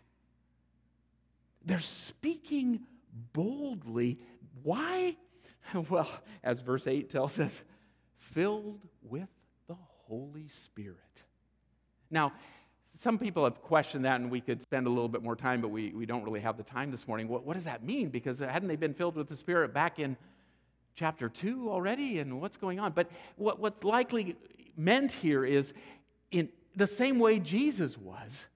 They're 1.64 1.80
speaking 1.80 2.80
boldly. 3.32 4.18
Why? 4.62 5.16
Well, 5.90 6.08
as 6.42 6.61
verse 6.61 6.87
8 6.87 7.11
tells 7.11 7.38
us, 7.38 7.62
filled 8.16 8.80
with 9.02 9.28
the 9.66 9.76
Holy 10.06 10.48
Spirit. 10.48 11.24
Now, 12.11 12.32
some 12.98 13.16
people 13.16 13.44
have 13.44 13.62
questioned 13.62 14.04
that, 14.04 14.20
and 14.20 14.28
we 14.28 14.40
could 14.40 14.61
spend 14.61 14.88
a 14.88 14.90
little 14.90 15.08
bit 15.08 15.22
more 15.22 15.37
time, 15.37 15.61
but 15.61 15.68
we, 15.68 15.90
we 15.90 16.04
don't 16.04 16.24
really 16.24 16.40
have 16.40 16.56
the 16.56 16.64
time 16.64 16.90
this 16.90 17.06
morning. 17.06 17.28
What, 17.28 17.44
what 17.44 17.54
does 17.54 17.64
that 17.64 17.84
mean? 17.84 18.08
Because 18.08 18.40
hadn't 18.40 18.66
they 18.66 18.74
been 18.74 18.92
filled 18.92 19.14
with 19.14 19.28
the 19.28 19.37
Spirit 19.37 19.72
back 19.72 20.00
in 20.00 20.16
chapter 20.96 21.28
2 21.28 21.70
already? 21.70 22.18
And 22.18 22.40
what's 22.40 22.56
going 22.56 22.80
on? 22.80 22.90
But 22.90 23.08
what, 23.37 23.61
what's 23.61 23.84
likely 23.84 24.34
meant 24.76 25.12
here 25.12 25.44
is 25.44 25.72
in 26.32 26.48
the 26.74 26.88
same 26.88 27.20
way 27.20 27.38
Jesus 27.38 27.96
was, 27.96 28.48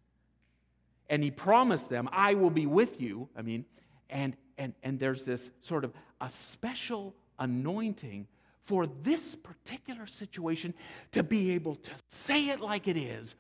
and 1.09 1.23
he 1.23 1.31
promised 1.31 1.89
them, 1.89 2.09
I 2.11 2.35
will 2.35 2.51
be 2.51 2.67
with 2.67 3.01
you. 3.01 3.29
I 3.37 3.43
mean, 3.43 3.65
and, 4.11 4.37
and, 4.59 4.75
and 4.83 4.99
there's 4.99 5.25
this 5.25 5.53
sort 5.61 5.85
of 5.85 5.93
a 6.21 6.29
special 6.29 7.15
anointing 7.39 8.27
for 8.65 8.89
this 9.05 9.37
particular 9.37 10.07
situation 10.07 10.75
to 11.13 11.23
be 11.23 11.53
able 11.53 11.77
to 11.77 11.93
say 12.09 12.49
it 12.49 12.61
like 12.61 12.89
it 12.89 12.97
is 12.97 13.37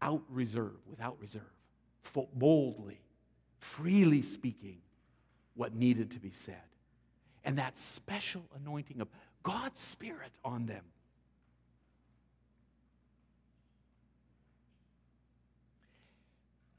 without 0.00 0.22
reserve, 0.28 0.76
without 0.88 1.16
reserve, 1.20 1.42
boldly, 2.34 3.00
freely 3.58 4.22
speaking 4.22 4.78
what 5.54 5.74
needed 5.74 6.10
to 6.12 6.18
be 6.18 6.32
said. 6.32 6.56
And 7.44 7.58
that 7.58 7.78
special 7.78 8.42
anointing 8.60 9.00
of 9.00 9.08
God's 9.42 9.80
Spirit 9.80 10.32
on 10.44 10.66
them. 10.66 10.84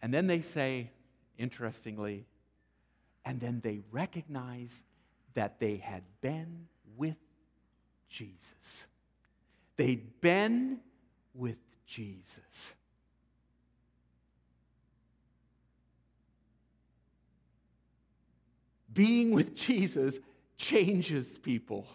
And 0.01 0.13
then 0.13 0.27
they 0.27 0.41
say, 0.41 0.91
interestingly, 1.37 2.25
and 3.25 3.39
then 3.39 3.61
they 3.63 3.79
recognize 3.91 4.83
that 5.33 5.59
they 5.59 5.77
had 5.77 6.03
been 6.21 6.67
with 6.95 7.17
Jesus. 8.09 8.85
They'd 9.75 10.21
been 10.21 10.79
with 11.33 11.57
Jesus. 11.85 12.75
Being 18.97 19.29
with 19.29 19.53
Jesus 19.53 20.17
changes 20.57 21.37
people. 21.37 21.85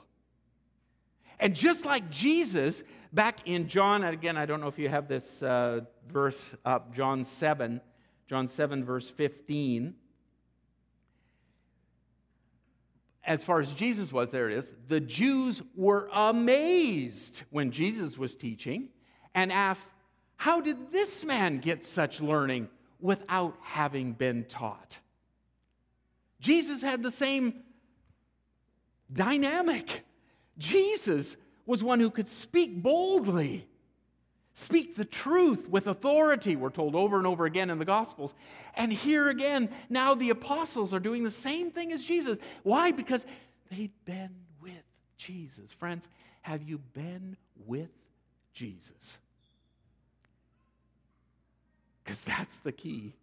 And 1.41 1.53
just 1.53 1.85
like 1.85 2.09
Jesus, 2.11 2.85
back 3.13 3.41
in 3.45 3.67
John, 3.67 4.05
again, 4.05 4.37
I 4.37 4.47
don't 4.47 4.61
know 4.61 4.69
if 4.69 4.79
you 4.79 4.89
have 4.89 5.09
this 5.09 5.43
uh, 5.43 5.81
verse 6.09 6.55
up, 6.65 6.95
John 6.95 7.25
7, 7.25 7.81
John 8.29 8.47
7, 8.47 8.85
verse 8.85 9.11
15 9.11 9.95
as 13.25 13.43
far 13.43 13.61
as 13.61 13.73
Jesus 13.73 14.13
was, 14.13 14.31
there 14.31 14.51
it 14.51 14.59
is, 14.59 14.67
the 14.89 15.01
Jews 15.01 15.63
were 15.75 16.09
amazed 16.13 17.43
when 17.51 17.71
Jesus 17.71 18.19
was 18.19 18.35
teaching 18.35 18.89
and 19.35 19.53
asked, 19.53 19.89
How 20.37 20.61
did 20.61 20.93
this 20.93 21.25
man 21.25 21.59
get 21.59 21.85
such 21.85 22.21
learning 22.21 22.69
without 23.01 23.57
having 23.63 24.13
been 24.13 24.45
taught? 24.45 24.99
Jesus 26.43 26.83
had 26.83 27.03
the 27.03 27.11
same 27.11 27.63
dynamic. 29.11 30.05
Jesus 30.59 31.39
was 31.65 31.83
one 31.83 32.01
who 32.01 32.11
could 32.11 32.29
speak 32.29 32.83
boldly 32.83 33.67
Speak 34.55 34.97
the 34.97 35.05
truth 35.05 35.69
with 35.69 35.87
authority, 35.87 36.57
we're 36.57 36.71
told 36.71 36.95
over 36.95 37.17
and 37.17 37.27
over 37.27 37.47
again 37.47 37.71
in 37.71 37.79
the 37.79 37.87
Gospels. 37.87 38.35
And 38.75 38.93
here 38.93 39.31
again, 39.31 39.71
now 39.89 40.15
the 40.15 40.29
apostles 40.29 40.93
are 40.93 41.01
doing 41.01 41.23
the 41.23 41.31
same 41.31 41.71
thing 41.71 41.91
as 41.91 42.05
Jesus. 42.05 42.39
Why? 42.63 42.91
Because 42.91 43.25
they'd 43.71 43.93
been 44.05 44.35
with 44.61 44.85
Jesus. 45.17 45.73
Friends, 45.73 46.07
have 46.43 46.63
you 46.63 46.79
been 46.93 47.39
with 47.67 47.89
Jesus? 48.53 49.19
Because 52.05 52.23
that's 52.23 52.59
the 52.59 52.73
key 52.73 53.15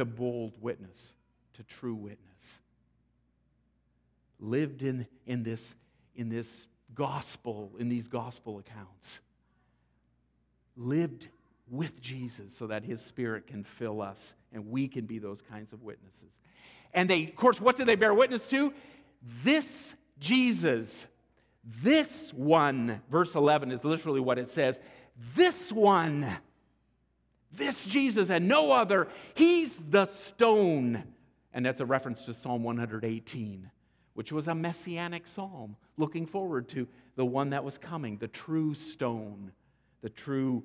to 0.00 0.04
bold 0.06 0.54
witness, 0.62 1.12
to 1.52 1.62
true 1.62 1.94
witness. 1.94 2.58
Lived 4.38 4.82
in, 4.82 5.06
in, 5.26 5.42
this, 5.42 5.74
in 6.16 6.30
this 6.30 6.66
gospel, 6.94 7.72
in 7.78 7.90
these 7.90 8.08
gospel 8.08 8.58
accounts. 8.58 9.20
Lived 10.74 11.28
with 11.70 12.00
Jesus 12.00 12.56
so 12.56 12.66
that 12.68 12.82
his 12.82 13.02
spirit 13.02 13.46
can 13.46 13.62
fill 13.62 14.00
us 14.00 14.32
and 14.54 14.70
we 14.70 14.88
can 14.88 15.04
be 15.04 15.18
those 15.18 15.42
kinds 15.42 15.74
of 15.74 15.82
witnesses. 15.82 16.32
And 16.94 17.08
they, 17.08 17.24
of 17.24 17.36
course, 17.36 17.60
what 17.60 17.76
did 17.76 17.84
they 17.84 17.94
bear 17.94 18.14
witness 18.14 18.46
to? 18.46 18.72
This 19.44 19.94
Jesus, 20.18 21.06
this 21.82 22.32
one, 22.32 23.02
verse 23.10 23.34
11 23.34 23.70
is 23.70 23.84
literally 23.84 24.20
what 24.20 24.38
it 24.38 24.48
says. 24.48 24.80
This 25.36 25.70
one, 25.70 26.26
this 27.52 27.84
Jesus 27.84 28.30
and 28.30 28.48
no 28.48 28.72
other, 28.72 29.08
he's 29.34 29.78
the 29.78 30.06
stone. 30.06 31.04
And 31.52 31.66
that's 31.66 31.80
a 31.80 31.86
reference 31.86 32.24
to 32.24 32.34
Psalm 32.34 32.62
118 32.62 33.70
which 34.14 34.32
was 34.32 34.48
a 34.48 34.54
messianic 34.54 35.26
psalm 35.26 35.76
looking 35.96 36.26
forward 36.26 36.68
to 36.68 36.86
the 37.16 37.24
one 37.24 37.50
that 37.50 37.64
was 37.64 37.78
coming, 37.78 38.18
the 38.18 38.28
true 38.28 38.74
stone, 38.74 39.52
the 40.02 40.10
true 40.10 40.62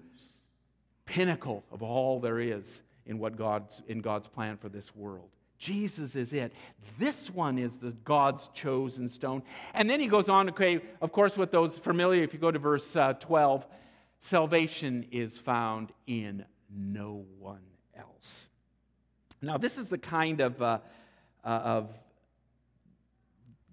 pinnacle 1.06 1.64
of 1.72 1.82
all 1.82 2.20
there 2.20 2.40
is 2.40 2.82
in 3.06 3.20
what 3.20 3.38
God's 3.38 3.82
in 3.88 4.02
God's 4.02 4.28
plan 4.28 4.58
for 4.58 4.70
this 4.70 4.96
world. 4.96 5.30
Jesus 5.58 6.16
is 6.16 6.34
it. 6.34 6.52
This 7.00 7.30
one 7.30 7.58
is 7.58 7.80
the 7.80 7.92
God's 8.04 8.50
chosen 8.54 9.08
stone. 9.08 9.42
And 9.74 9.90
then 9.90 10.02
he 10.02 10.08
goes 10.08 10.28
on, 10.28 10.48
to 10.48 10.52
okay, 10.52 10.82
of 11.02 11.14
course, 11.14 11.38
with 11.38 11.52
those 11.52 11.78
familiar, 11.78 12.24
if 12.24 12.34
you 12.34 12.40
go 12.40 12.52
to 12.52 12.60
verse 12.60 12.94
uh, 12.94 13.14
12, 13.14 13.66
salvation 14.20 15.06
is 15.12 15.38
found 15.38 15.94
in 16.08 16.44
no 16.76 17.26
one 17.40 17.62
else. 17.96 18.48
Now, 19.42 19.58
this 19.58 19.78
is 19.78 19.90
the 19.90 19.98
kind 19.98 20.42
of, 20.42 20.62
uh, 20.62 20.80
uh, 21.44 21.48
of 21.48 22.00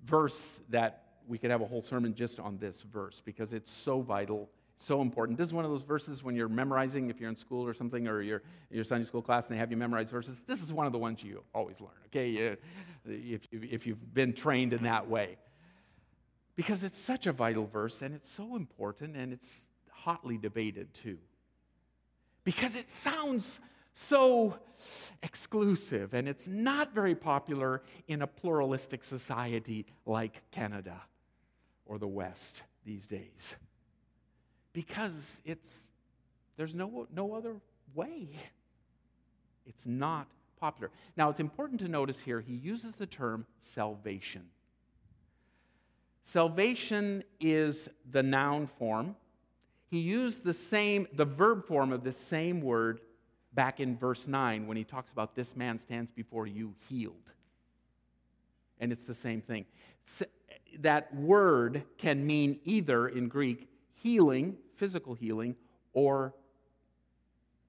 verse 0.05 0.61
that 0.71 1.05
we 1.27 1.39
could 1.39 1.51
have 1.51 1.63
a 1.63 1.67
whole 1.67 1.83
sermon 1.83 2.15
just 2.15 2.41
on 2.41 2.59
this 2.59 2.83
verse 2.83 3.23
because 3.25 3.53
it's 3.53 3.71
so 3.71 4.01
vital 4.01 4.49
so 4.83 5.01
important. 5.01 5.39
This 5.39 5.47
is 5.47 5.55
one 5.55 5.65
of 5.65 5.71
those 5.71 5.83
verses 5.83 6.23
when 6.23 6.35
you're 6.35 6.49
memorizing, 6.49 7.09
if 7.09 7.21
you're 7.21 7.31
in 7.31 7.37
school 7.37 7.65
or 7.65 7.73
something, 7.73 8.09
or 8.09 8.21
you're 8.21 8.43
in 8.71 8.77
your 8.77 8.85
Sunday 8.85 9.07
school 9.07 9.23
class 9.23 9.47
and 9.47 9.55
they 9.55 9.59
have 9.59 9.71
you 9.71 9.77
memorize 9.77 10.11
verses. 10.11 10.43
This 10.47 10.61
is 10.61 10.73
one 10.73 10.87
of 10.87 10.93
the 10.93 10.99
ones 10.99 11.23
you 11.23 11.43
always 11.55 11.81
learn, 11.81 11.91
okay? 12.07 12.57
If, 13.07 13.47
you, 13.51 13.61
if 13.71 13.87
you've 13.87 14.13
been 14.13 14.33
trained 14.33 14.73
in 14.73 14.83
that 14.83 15.09
way. 15.09 15.37
Because 16.57 16.83
it's 16.83 16.99
such 16.99 17.27
a 17.27 17.33
vital 17.33 17.67
verse 17.67 18.03
and 18.03 18.15
it's 18.15 18.31
so 18.31 18.57
important 18.57 19.17
and 19.17 19.33
it's 19.33 19.63
hotly 19.91 20.37
debated 20.37 20.93
too. 20.93 21.19
Because 22.45 22.77
it 22.77 22.91
sounds 22.91 23.61
so 23.95 24.59
exclusive 25.23 26.15
and 26.15 26.29
it's 26.29 26.49
not 26.49 26.93
very 26.93 27.15
popular 27.15 27.83
in 28.09 28.23
a 28.23 28.27
pluralistic 28.27 29.05
society 29.05 29.87
like 30.07 30.43
Canada 30.51 31.01
or 31.87 31.99
the 31.99 32.09
West 32.09 32.63
these 32.85 33.07
days 33.07 33.57
because 34.73 35.41
it's 35.45 35.69
there's 36.57 36.75
no, 36.75 37.07
no 37.15 37.35
other 37.35 37.57
way. 37.95 38.29
It's 39.67 39.87
not 39.87 40.29
popular. 40.61 40.91
Now, 41.17 41.31
it's 41.31 41.41
important 41.41 41.81
to 41.81 41.89
notice 41.89 42.21
here 42.21 42.41
he 42.41 42.55
uses 42.55 42.95
the 42.95 43.07
term 43.07 43.47
salvation. 43.61 44.43
Salvation 46.25 47.25
is 47.41 47.89
the 48.09 48.23
noun 48.23 48.69
form. 48.79 49.17
He 49.93 49.99
used 49.99 50.43
the 50.43 50.55
same, 50.55 51.07
the 51.13 51.27
verb 51.27 51.67
form 51.67 51.93
of 51.93 52.03
the 52.03 52.13
same 52.13 52.63
word 52.63 53.03
back 53.53 53.79
in 53.79 53.95
verse 53.95 54.27
9 54.27 54.67
when 54.67 54.79
he 54.79 54.85
talks 54.85 55.13
about 55.13 55.35
this 55.35 55.55
man 55.55 55.79
stands 55.79 56.11
before 56.11 56.47
you 56.47 56.75
healed. 56.89 57.31
And 58.81 58.91
it's 58.91 59.05
the 59.05 59.15
same 59.15 59.43
thing. 59.43 59.67
That 60.79 61.15
word 61.15 61.83
can 61.99 62.27
mean 62.27 62.59
either 62.65 63.07
in 63.07 63.29
Greek 63.29 63.69
healing, 63.93 64.57
physical 64.77 65.13
healing, 65.13 65.57
or 65.93 66.33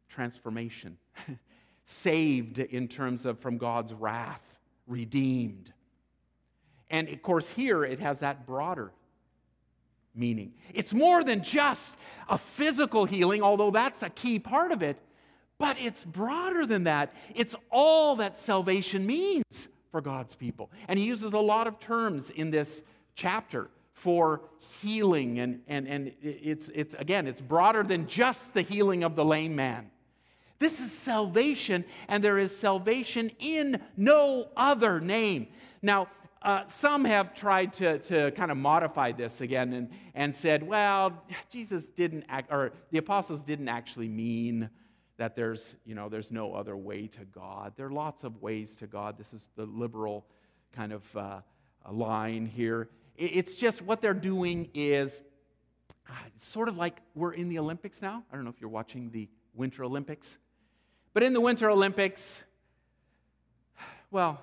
transformation. 0.07 0.97
Saved 1.83 2.57
in 2.57 2.87
terms 2.87 3.25
of 3.25 3.37
from 3.37 3.57
God's 3.57 3.91
wrath, 3.93 4.61
redeemed. 4.87 5.73
And 6.89 7.09
of 7.09 7.21
course, 7.21 7.49
here 7.49 7.83
it 7.83 7.99
has 7.99 8.19
that 8.19 8.45
broader 8.45 8.93
meaning. 10.15 10.53
It's 10.73 10.93
more 10.93 11.23
than 11.23 11.43
just 11.43 11.95
a 12.29 12.37
physical 12.37 13.05
healing, 13.05 13.41
although 13.41 13.71
that's 13.71 14.03
a 14.03 14.09
key 14.09 14.39
part 14.39 14.71
of 14.71 14.81
it, 14.81 14.97
but 15.57 15.77
it's 15.79 16.03
broader 16.03 16.65
than 16.65 16.83
that. 16.85 17.13
It's 17.35 17.55
all 17.71 18.15
that 18.17 18.35
salvation 18.35 19.05
means 19.05 19.67
for 19.91 20.01
God's 20.01 20.35
people. 20.35 20.71
And 20.87 20.97
he 20.97 21.05
uses 21.05 21.33
a 21.33 21.39
lot 21.39 21.67
of 21.67 21.79
terms 21.79 22.29
in 22.29 22.51
this 22.51 22.81
chapter 23.15 23.69
for 23.93 24.41
healing. 24.81 25.39
And, 25.39 25.61
and, 25.67 25.87
and 25.87 26.11
it's, 26.21 26.69
it's, 26.73 26.95
again, 26.95 27.27
it's 27.27 27.41
broader 27.41 27.83
than 27.83 28.07
just 28.07 28.53
the 28.53 28.61
healing 28.61 29.03
of 29.03 29.15
the 29.15 29.23
lame 29.23 29.55
man. 29.55 29.91
This 30.59 30.79
is 30.79 30.91
salvation, 30.91 31.83
and 32.07 32.23
there 32.23 32.37
is 32.37 32.55
salvation 32.55 33.31
in 33.39 33.81
no 33.97 34.49
other 34.55 34.99
name. 34.99 35.47
Now, 35.81 36.07
uh, 36.43 36.65
some 36.67 37.05
have 37.05 37.33
tried 37.33 37.73
to, 37.73 37.99
to 37.99 38.31
kind 38.31 38.51
of 38.51 38.57
modify 38.57 39.11
this 39.13 39.41
again 39.41 39.73
and, 39.73 39.89
and 40.13 40.35
said, 40.35 40.61
well, 40.61 41.23
Jesus 41.49 41.85
didn't 41.85 42.25
act, 42.27 42.51
or 42.51 42.73
the 42.91 42.97
apostles 42.97 43.39
didn't 43.41 43.69
actually 43.69 44.09
mean 44.09 44.69
that 45.17 45.35
there's, 45.35 45.75
you 45.85 45.95
know, 45.95 46.09
there's 46.09 46.31
no 46.31 46.53
other 46.53 46.75
way 46.75 47.07
to 47.07 47.23
God. 47.25 47.73
There 47.77 47.87
are 47.87 47.91
lots 47.91 48.23
of 48.23 48.41
ways 48.41 48.75
to 48.75 48.87
God. 48.87 49.17
This 49.17 49.31
is 49.31 49.47
the 49.55 49.65
liberal 49.65 50.25
kind 50.73 50.91
of 50.91 51.17
uh, 51.17 51.39
line 51.89 52.45
here. 52.45 52.89
It's 53.15 53.53
just 53.55 53.81
what 53.81 54.01
they're 54.01 54.13
doing 54.13 54.69
is 54.73 55.21
ah, 56.09 56.17
sort 56.39 56.67
of 56.67 56.77
like 56.77 56.99
we're 57.15 57.33
in 57.33 57.47
the 57.47 57.59
Olympics 57.59 58.01
now. 58.01 58.23
I 58.31 58.35
don't 58.35 58.43
know 58.43 58.49
if 58.49 58.59
you're 58.59 58.69
watching 58.69 59.11
the 59.11 59.29
Winter 59.53 59.83
Olympics. 59.83 60.37
But 61.13 61.21
in 61.21 61.33
the 61.33 61.41
Winter 61.41 61.69
Olympics, 61.69 62.43
well, 64.09 64.41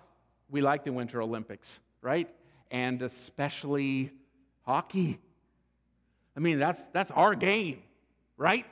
we 0.48 0.60
like 0.60 0.84
the 0.84 0.92
Winter 0.92 1.20
Olympics, 1.20 1.80
right? 2.02 2.28
And 2.70 3.02
especially 3.02 4.12
hockey. 4.62 5.18
I 6.36 6.40
mean, 6.40 6.58
that's, 6.58 6.80
that's 6.92 7.10
our 7.10 7.34
game, 7.34 7.82
right? 8.36 8.66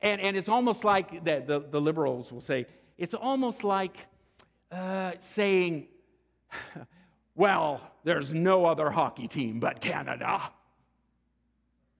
And, 0.00 0.20
and 0.20 0.36
it's 0.36 0.48
almost 0.48 0.84
like 0.84 1.24
the, 1.24 1.42
the, 1.46 1.60
the 1.60 1.80
liberals 1.80 2.32
will 2.32 2.40
say, 2.40 2.66
it's 2.98 3.14
almost 3.14 3.64
like 3.64 3.96
uh, 4.70 5.12
saying, 5.18 5.88
well, 7.34 7.80
there's 8.04 8.32
no 8.32 8.64
other 8.64 8.90
hockey 8.90 9.28
team 9.28 9.60
but 9.60 9.80
Canada. 9.80 10.50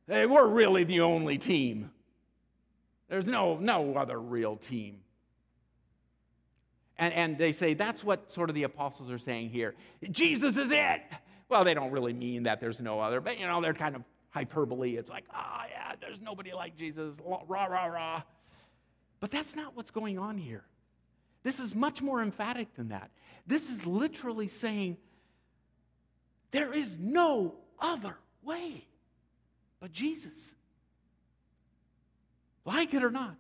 Hey, 0.08 0.26
we're 0.26 0.46
really 0.46 0.84
the 0.84 1.00
only 1.00 1.38
team. 1.38 1.90
There's 3.08 3.28
no, 3.28 3.58
no 3.58 3.94
other 3.94 4.18
real 4.18 4.56
team. 4.56 5.01
And, 6.98 7.12
and 7.14 7.38
they 7.38 7.52
say 7.52 7.74
that's 7.74 8.04
what 8.04 8.30
sort 8.30 8.48
of 8.48 8.54
the 8.54 8.64
apostles 8.64 9.10
are 9.10 9.18
saying 9.18 9.50
here. 9.50 9.74
Jesus 10.10 10.56
is 10.56 10.70
it. 10.70 11.02
Well, 11.48 11.64
they 11.64 11.74
don't 11.74 11.90
really 11.90 12.12
mean 12.12 12.44
that 12.44 12.60
there's 12.60 12.80
no 12.80 13.00
other, 13.00 13.20
but 13.20 13.38
you 13.38 13.46
know, 13.46 13.60
they're 13.60 13.74
kind 13.74 13.96
of 13.96 14.02
hyperbole. 14.30 14.96
It's 14.96 15.10
like, 15.10 15.24
ah, 15.32 15.62
oh, 15.62 15.66
yeah, 15.70 15.94
there's 16.00 16.20
nobody 16.20 16.52
like 16.52 16.76
Jesus, 16.76 17.16
rah, 17.24 17.64
rah, 17.64 17.84
rah. 17.86 18.22
But 19.20 19.30
that's 19.30 19.54
not 19.54 19.76
what's 19.76 19.90
going 19.90 20.18
on 20.18 20.38
here. 20.38 20.64
This 21.42 21.60
is 21.60 21.74
much 21.74 22.00
more 22.00 22.22
emphatic 22.22 22.74
than 22.74 22.88
that. 22.88 23.10
This 23.46 23.70
is 23.70 23.84
literally 23.86 24.48
saying, 24.48 24.96
there 26.52 26.72
is 26.72 26.96
no 26.98 27.54
other 27.80 28.16
way 28.42 28.86
but 29.82 29.92
Jesus. 29.92 30.54
Like 32.64 32.94
it 32.94 33.02
or 33.02 33.10
not. 33.10 33.34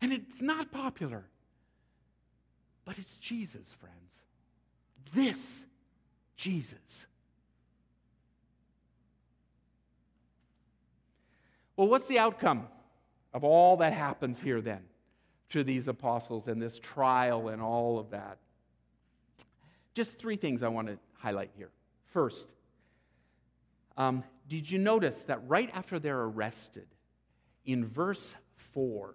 And 0.00 0.12
it's 0.12 0.40
not 0.40 0.70
popular, 0.70 1.24
but 2.84 2.98
it's 2.98 3.16
Jesus, 3.18 3.66
friends. 3.80 3.96
This 5.14 5.64
Jesus. 6.36 7.06
Well, 11.76 11.88
what's 11.88 12.06
the 12.06 12.18
outcome 12.18 12.66
of 13.32 13.44
all 13.44 13.78
that 13.78 13.92
happens 13.92 14.40
here 14.40 14.60
then 14.60 14.82
to 15.50 15.64
these 15.64 15.88
apostles 15.88 16.46
and 16.46 16.60
this 16.60 16.78
trial 16.78 17.48
and 17.48 17.62
all 17.62 17.98
of 17.98 18.10
that? 18.10 18.38
Just 19.94 20.18
three 20.18 20.36
things 20.36 20.62
I 20.62 20.68
want 20.68 20.88
to 20.88 20.98
highlight 21.18 21.50
here. 21.56 21.70
First, 22.06 22.52
um, 23.96 24.24
did 24.48 24.70
you 24.70 24.78
notice 24.78 25.22
that 25.24 25.40
right 25.46 25.70
after 25.74 25.98
they're 25.98 26.22
arrested, 26.22 26.86
in 27.64 27.84
verse 27.84 28.34
4, 28.72 29.14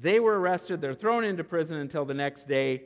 they 0.00 0.20
were 0.20 0.38
arrested, 0.38 0.80
they're 0.80 0.94
thrown 0.94 1.24
into 1.24 1.44
prison 1.44 1.78
until 1.78 2.04
the 2.04 2.14
next 2.14 2.46
day, 2.46 2.84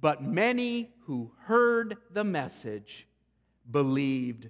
but 0.00 0.22
many 0.22 0.90
who 1.06 1.32
heard 1.44 1.96
the 2.12 2.24
message 2.24 3.06
believed. 3.70 4.48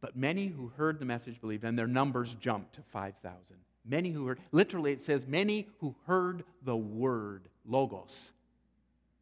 But 0.00 0.16
many 0.16 0.46
who 0.46 0.68
heard 0.76 0.98
the 0.98 1.04
message 1.04 1.40
believed, 1.40 1.64
and 1.64 1.78
their 1.78 1.86
numbers 1.86 2.34
jumped 2.40 2.74
to 2.74 2.82
5,000. 2.82 3.56
Many 3.84 4.10
who 4.10 4.26
heard, 4.26 4.40
literally, 4.50 4.92
it 4.92 5.02
says, 5.02 5.26
many 5.26 5.68
who 5.78 5.94
heard 6.06 6.44
the 6.62 6.76
word, 6.76 7.48
logos, 7.64 8.32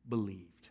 believed. 0.09 0.71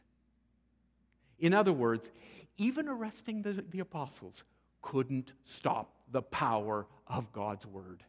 In 1.39 1.53
other 1.53 1.73
words, 1.73 2.11
even 2.57 2.87
arresting 2.87 3.43
the, 3.43 3.63
the 3.69 3.79
apostles 3.79 4.43
couldn't 4.81 5.33
stop 5.43 5.93
the 6.11 6.21
power 6.21 6.87
of 7.07 7.31
God's 7.31 7.65
word, 7.65 8.03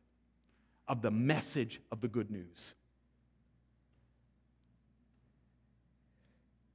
of 0.89 1.03
the 1.03 1.11
message 1.11 1.81
of 1.93 2.01
the 2.01 2.09
good 2.09 2.31
news. 2.31 2.75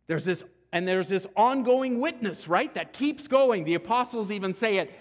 There's 0.08 0.26
this, 0.26 0.44
and 0.72 0.88
there's 0.88 1.08
this 1.08 1.26
ongoing 1.36 2.00
witness, 2.00 2.48
right, 2.48 2.74
that 2.76 2.94
keeps 2.94 3.28
going. 3.28 3.64
The 3.64 3.74
apostles 3.76 4.32
even 4.32 4.54
say 4.54 4.78
it. 4.78 4.92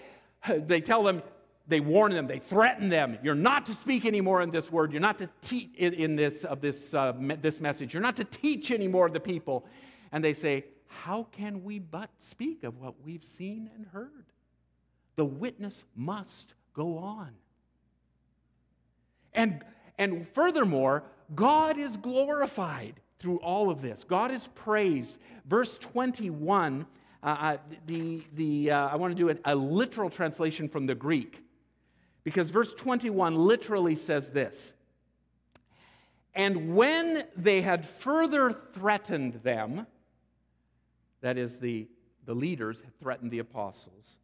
They 0.67 0.81
tell 0.81 1.03
them, 1.03 1.23
they 1.67 1.79
warn 1.79 2.13
them, 2.13 2.27
they 2.27 2.39
threaten 2.39 2.89
them. 2.89 3.17
You're 3.23 3.33
not 3.35 3.65
to 3.67 3.73
speak 3.73 4.05
anymore 4.05 4.41
in 4.41 4.51
this 4.51 4.69
word. 4.69 4.91
You're 4.91 4.99
not 4.99 5.17
to 5.19 5.29
teach 5.41 5.73
in 5.77 6.17
this 6.17 6.43
of 6.43 6.59
this 6.59 6.93
uh, 6.93 7.13
this 7.41 7.61
message. 7.61 7.93
You're 7.93 8.03
not 8.03 8.17
to 8.17 8.25
teach 8.25 8.69
anymore 8.69 9.09
the 9.09 9.21
people. 9.21 9.65
And 10.11 10.21
they 10.21 10.33
say, 10.33 10.65
how 10.87 11.27
can 11.31 11.63
we 11.63 11.79
but 11.79 12.09
speak 12.17 12.63
of 12.63 12.77
what 12.77 13.01
we've 13.01 13.23
seen 13.23 13.69
and 13.73 13.85
heard? 13.85 14.25
The 15.15 15.25
witness 15.25 15.83
must 15.95 16.53
go 16.73 16.97
on. 16.97 17.31
And, 19.33 19.63
And 19.97 20.27
furthermore, 20.29 21.03
God 21.33 21.77
is 21.77 21.97
glorified 21.97 22.99
through 23.19 23.37
all 23.37 23.69
of 23.69 23.81
this. 23.81 24.03
God 24.03 24.31
is 24.31 24.47
praised. 24.55 25.17
Verse 25.45 25.77
21, 25.77 26.85
uh, 27.21 27.25
uh 27.25 27.57
the, 27.87 28.23
the, 28.35 28.71
uh, 28.71 28.89
I 28.89 28.95
want 28.95 29.15
to 29.15 29.17
do 29.17 29.29
a, 29.29 29.53
a 29.53 29.55
literal 29.55 30.09
translation 30.09 30.67
from 30.67 30.85
the 30.85 30.95
Greek 30.95 31.43
because 32.23 32.49
verse 32.49 32.73
21 32.73 33.35
literally 33.35 33.95
says 33.95 34.29
this 34.29 34.73
And 36.33 36.75
when 36.75 37.23
they 37.35 37.61
had 37.61 37.85
further 37.85 38.51
threatened 38.51 39.35
them, 39.43 39.87
that 41.21 41.37
is, 41.37 41.59
the, 41.59 41.87
the 42.25 42.33
leaders 42.33 42.81
had 42.81 42.99
threatened 42.99 43.31
the 43.31 43.39
apostles, 43.39 44.17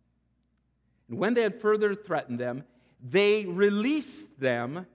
and 1.08 1.18
when 1.18 1.34
they 1.34 1.42
had 1.42 1.60
further 1.60 1.96
threatened 1.96 2.40
them, 2.40 2.64
they 3.02 3.46
released 3.46 4.40
them, 4.40 4.86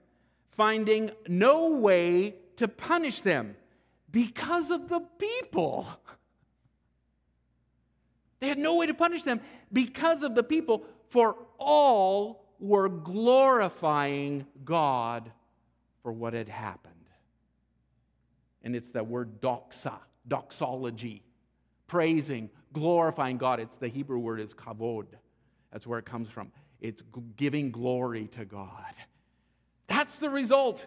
finding 0.55 1.11
no 1.27 1.69
way 1.69 2.35
to 2.57 2.67
punish 2.67 3.21
them 3.21 3.55
because 4.11 4.71
of 4.71 4.87
the 4.87 5.01
people. 5.19 5.87
They 8.41 8.49
had 8.49 8.59
no 8.59 8.75
way 8.75 8.85
to 8.85 8.93
punish 8.93 9.23
them 9.23 9.39
because 9.73 10.21
of 10.21 10.35
the 10.35 10.43
people, 10.43 10.85
for 11.09 11.35
all 11.57 12.45
were 12.59 12.89
glorifying 12.89 14.45
God 14.63 15.31
for 16.03 16.11
what 16.11 16.33
had 16.33 16.49
happened. 16.49 16.93
And 18.61 18.75
it's 18.75 18.91
that 18.91 19.07
word 19.07 19.41
doxa, 19.41 19.93
doxology, 20.27 21.23
praising, 21.87 22.49
glorifying 22.73 23.37
God. 23.37 23.59
It's 23.59 23.77
the 23.77 23.87
Hebrew 23.87 24.19
word 24.19 24.39
is 24.39 24.53
kavod. 24.53 25.07
That's 25.71 25.87
where 25.87 25.97
it 25.97 26.05
comes 26.05 26.29
from. 26.29 26.51
It's 26.81 27.01
giving 27.37 27.71
glory 27.71 28.27
to 28.33 28.45
God. 28.45 28.93
That's 29.87 30.17
the 30.17 30.29
result, 30.29 30.85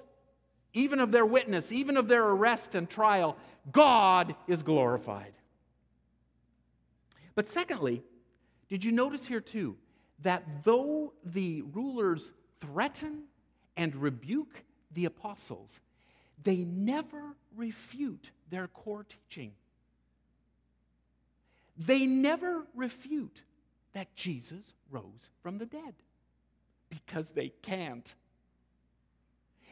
even 0.72 1.00
of 1.00 1.12
their 1.12 1.26
witness, 1.26 1.72
even 1.72 1.96
of 1.96 2.08
their 2.08 2.24
arrest 2.24 2.74
and 2.74 2.88
trial. 2.88 3.36
God 3.70 4.34
is 4.46 4.62
glorified. 4.62 5.32
But 7.34 7.46
secondly, 7.48 8.02
did 8.68 8.84
you 8.84 8.92
notice 8.92 9.26
here 9.26 9.40
too 9.40 9.76
that 10.22 10.64
though 10.64 11.12
the 11.24 11.62
rulers 11.72 12.32
threaten 12.60 13.24
and 13.76 13.94
rebuke 13.94 14.64
the 14.92 15.04
apostles, 15.04 15.80
they 16.42 16.56
never 16.56 17.36
refute 17.56 18.30
their 18.50 18.66
core 18.68 19.04
teaching. 19.04 19.52
They 21.76 22.06
never 22.06 22.66
refute 22.74 23.42
that 23.92 24.14
Jesus 24.16 24.74
rose 24.90 25.30
from 25.42 25.58
the 25.58 25.66
dead 25.66 25.94
because 26.90 27.30
they 27.30 27.52
can't. 27.62 28.14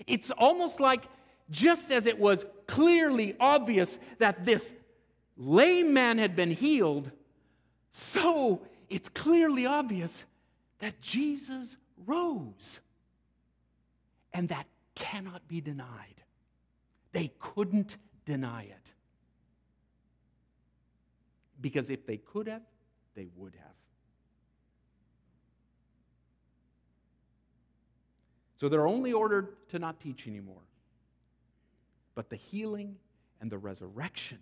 It's 0.06 0.30
almost 0.30 0.80
like 0.80 1.04
just 1.50 1.90
as 1.90 2.06
it 2.06 2.18
was 2.18 2.44
clearly 2.66 3.36
obvious 3.38 3.98
that 4.18 4.44
this 4.44 4.72
lame 5.36 5.92
man 5.92 6.18
had 6.18 6.34
been 6.34 6.50
healed, 6.50 7.10
so 7.92 8.62
it's 8.88 9.08
clearly 9.08 9.66
obvious 9.66 10.24
that 10.80 11.00
Jesus 11.00 11.76
rose. 12.04 12.80
And 14.32 14.48
that 14.50 14.66
cannot 14.94 15.46
be 15.48 15.60
denied. 15.60 16.22
They 17.12 17.32
couldn't 17.38 17.96
deny 18.26 18.64
it. 18.64 18.92
Because 21.60 21.88
if 21.88 22.04
they 22.06 22.18
could 22.18 22.48
have, 22.48 22.62
they 23.14 23.28
would 23.36 23.54
have. 23.54 23.75
So 28.58 28.68
they're 28.68 28.86
only 28.86 29.12
ordered 29.12 29.68
to 29.70 29.78
not 29.78 30.00
teach 30.00 30.26
anymore. 30.26 30.62
But 32.14 32.30
the 32.30 32.36
healing 32.36 32.96
and 33.40 33.50
the 33.50 33.58
resurrection 33.58 34.38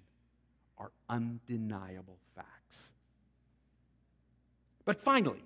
are 0.78 0.92
undeniable 1.08 2.18
facts. 2.36 2.90
But 4.84 5.00
finally, 5.00 5.42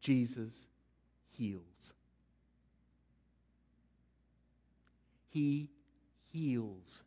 Jesus 0.00 0.52
heals. 1.30 1.62
He 5.28 5.70
heals. 6.32 7.02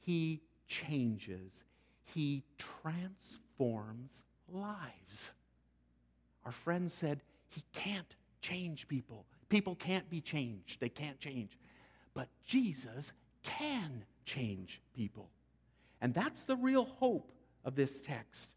He 0.00 0.40
changes. 0.66 1.52
He 2.04 2.44
transforms 2.58 4.22
lives. 4.48 5.30
Our 6.44 6.52
friend 6.52 6.90
said, 6.90 7.20
He 7.54 7.62
can't 7.72 8.14
change 8.40 8.88
people. 8.88 9.26
People 9.48 9.74
can't 9.74 10.08
be 10.08 10.20
changed, 10.20 10.80
they 10.80 10.88
can't 10.88 11.18
change. 11.18 11.58
But 12.14 12.28
Jesus 12.46 13.12
can 13.42 14.04
change 14.24 14.80
people. 14.94 15.28
And 16.00 16.14
that's 16.14 16.44
the 16.44 16.56
real 16.56 16.84
hope 16.84 17.32
of 17.64 17.74
this 17.74 18.00
text. 18.00 18.48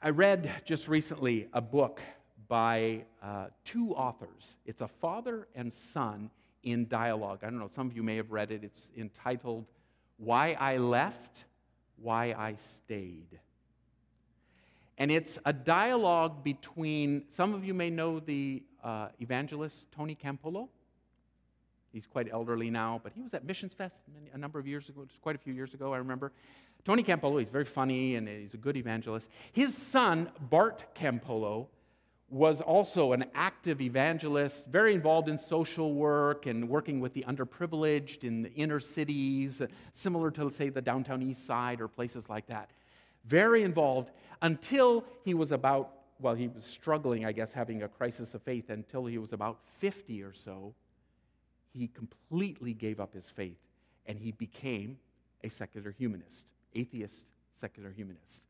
I 0.00 0.10
read 0.10 0.50
just 0.64 0.88
recently 0.88 1.48
a 1.52 1.60
book 1.60 2.00
by 2.48 3.04
uh, 3.22 3.46
two 3.64 3.94
authors. 3.94 4.56
It's 4.66 4.80
a 4.80 4.88
father 4.88 5.48
and 5.54 5.72
son 5.72 6.30
in 6.62 6.88
dialogue. 6.88 7.40
I 7.42 7.46
don't 7.46 7.58
know, 7.58 7.68
some 7.68 7.86
of 7.86 7.96
you 7.96 8.02
may 8.02 8.16
have 8.16 8.30
read 8.30 8.50
it. 8.50 8.64
It's 8.64 8.90
entitled 8.96 9.66
Why 10.18 10.52
I 10.52 10.76
Left, 10.76 11.44
Why 11.96 12.34
I 12.36 12.56
Stayed. 12.76 13.40
And 15.02 15.10
it's 15.10 15.36
a 15.44 15.52
dialogue 15.52 16.44
between, 16.44 17.24
some 17.28 17.54
of 17.54 17.64
you 17.64 17.74
may 17.74 17.90
know 17.90 18.20
the 18.20 18.62
uh, 18.84 19.08
evangelist 19.18 19.90
Tony 19.90 20.14
Campolo. 20.14 20.68
He's 21.92 22.06
quite 22.06 22.28
elderly 22.30 22.70
now, 22.70 23.00
but 23.02 23.12
he 23.12 23.20
was 23.20 23.34
at 23.34 23.44
Missions 23.44 23.74
Fest 23.74 24.00
a 24.32 24.38
number 24.38 24.60
of 24.60 24.66
years 24.68 24.88
ago, 24.88 25.04
quite 25.20 25.34
a 25.34 25.40
few 25.40 25.54
years 25.54 25.74
ago, 25.74 25.92
I 25.92 25.96
remember. 25.96 26.30
Tony 26.84 27.02
Campolo, 27.02 27.40
he's 27.40 27.48
very 27.48 27.64
funny 27.64 28.14
and 28.14 28.28
he's 28.28 28.54
a 28.54 28.58
good 28.58 28.76
evangelist. 28.76 29.28
His 29.52 29.76
son, 29.76 30.30
Bart 30.38 30.84
Campolo, 30.94 31.66
was 32.30 32.60
also 32.60 33.10
an 33.10 33.24
active 33.34 33.80
evangelist, 33.80 34.66
very 34.66 34.94
involved 34.94 35.28
in 35.28 35.36
social 35.36 35.94
work 35.94 36.46
and 36.46 36.68
working 36.68 37.00
with 37.00 37.12
the 37.12 37.24
underprivileged 37.26 38.22
in 38.22 38.42
the 38.42 38.52
inner 38.52 38.78
cities, 38.78 39.60
similar 39.94 40.30
to, 40.30 40.48
say, 40.48 40.68
the 40.68 40.80
downtown 40.80 41.22
east 41.22 41.44
side 41.44 41.80
or 41.80 41.88
places 41.88 42.28
like 42.28 42.46
that. 42.46 42.70
Very 43.24 43.62
involved 43.62 44.10
until 44.40 45.04
he 45.24 45.34
was 45.34 45.52
about, 45.52 45.92
well, 46.18 46.34
he 46.34 46.48
was 46.48 46.64
struggling, 46.64 47.24
I 47.24 47.32
guess, 47.32 47.52
having 47.52 47.82
a 47.82 47.88
crisis 47.88 48.34
of 48.34 48.42
faith 48.42 48.70
until 48.70 49.06
he 49.06 49.18
was 49.18 49.32
about 49.32 49.60
50 49.78 50.22
or 50.22 50.32
so. 50.32 50.74
He 51.72 51.88
completely 51.88 52.74
gave 52.74 53.00
up 53.00 53.14
his 53.14 53.28
faith 53.30 53.58
and 54.06 54.18
he 54.18 54.32
became 54.32 54.98
a 55.44 55.48
secular 55.48 55.94
humanist 55.96 56.44
atheist 56.74 57.24
secular 57.60 57.90
humanist. 57.90 58.42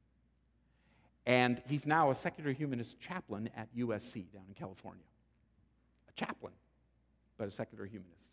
And 1.26 1.62
he's 1.66 1.86
now 1.86 2.10
a 2.10 2.14
secular 2.14 2.52
humanist 2.52 3.00
chaplain 3.00 3.50
at 3.56 3.74
USC 3.76 4.32
down 4.32 4.44
in 4.48 4.54
California. 4.54 5.04
A 6.08 6.12
chaplain, 6.12 6.54
but 7.38 7.46
a 7.46 7.50
secular 7.50 7.84
humanist. 7.84 8.30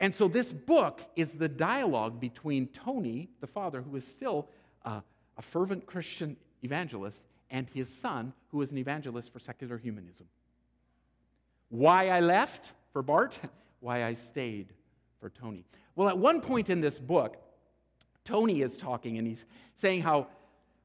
And 0.00 0.14
so 0.14 0.28
this 0.28 0.52
book 0.52 1.00
is 1.16 1.28
the 1.28 1.48
dialogue 1.48 2.20
between 2.20 2.68
Tony, 2.68 3.28
the 3.40 3.46
father, 3.46 3.82
who 3.82 3.96
is 3.96 4.06
still 4.06 4.48
a 4.84 5.02
fervent 5.42 5.86
Christian 5.86 6.36
evangelist, 6.62 7.22
and 7.50 7.68
his 7.72 7.88
son, 7.88 8.32
who 8.48 8.60
is 8.62 8.72
an 8.72 8.78
evangelist 8.78 9.32
for 9.32 9.38
secular 9.38 9.78
humanism. 9.78 10.26
Why 11.70 12.08
I 12.08 12.20
left 12.20 12.72
for 12.92 13.02
Bart, 13.02 13.38
why 13.80 14.04
I 14.04 14.14
stayed 14.14 14.72
for 15.20 15.30
Tony. 15.30 15.64
Well, 15.94 16.08
at 16.08 16.18
one 16.18 16.40
point 16.40 16.70
in 16.70 16.80
this 16.80 16.98
book, 16.98 17.36
Tony 18.24 18.60
is 18.62 18.76
talking 18.76 19.18
and 19.18 19.26
he's 19.26 19.44
saying 19.76 20.02
how, 20.02 20.28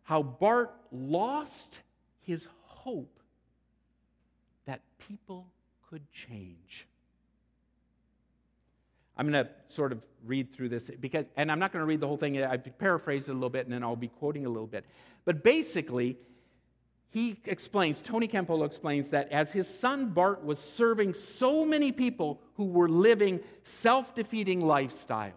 how 0.03 0.23
Bart 0.23 0.73
lost 0.91 1.79
his 2.21 2.47
hope 2.61 3.19
that 4.65 4.81
people 4.97 5.47
could 5.89 6.09
change. 6.11 6.87
I'm 9.17 9.29
going 9.29 9.45
to 9.45 9.51
sort 9.67 9.91
of 9.91 10.01
read 10.25 10.53
through 10.53 10.69
this 10.69 10.89
because, 10.99 11.25
and 11.35 11.51
I'm 11.51 11.59
not 11.59 11.71
going 11.71 11.81
to 11.81 11.85
read 11.85 11.99
the 11.99 12.07
whole 12.07 12.17
thing. 12.17 12.41
I 12.41 12.57
paraphrase 12.57 13.27
it 13.27 13.31
a 13.31 13.33
little 13.33 13.49
bit 13.49 13.65
and 13.65 13.73
then 13.73 13.83
I'll 13.83 13.95
be 13.95 14.07
quoting 14.07 14.45
a 14.45 14.49
little 14.49 14.67
bit. 14.67 14.85
But 15.25 15.43
basically, 15.43 16.17
he 17.09 17.39
explains, 17.45 18.01
Tony 18.01 18.27
Campolo 18.27 18.65
explains 18.65 19.09
that 19.09 19.31
as 19.31 19.51
his 19.51 19.67
son 19.67 20.07
Bart 20.07 20.43
was 20.43 20.57
serving 20.57 21.13
so 21.13 21.63
many 21.63 21.91
people 21.91 22.41
who 22.55 22.65
were 22.65 22.89
living 22.89 23.39
self 23.61 24.15
defeating 24.15 24.61
lifestyles, 24.61 25.33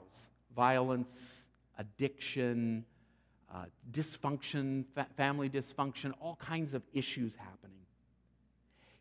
violence, 0.54 1.20
addiction, 1.78 2.86
uh, 3.54 3.64
dysfunction, 3.90 4.84
fa- 4.94 5.06
family 5.18 5.50
dysfunction, 5.50 6.12
all 6.18 6.36
kinds 6.36 6.72
of 6.72 6.82
issues 6.94 7.34
happening. 7.34 7.76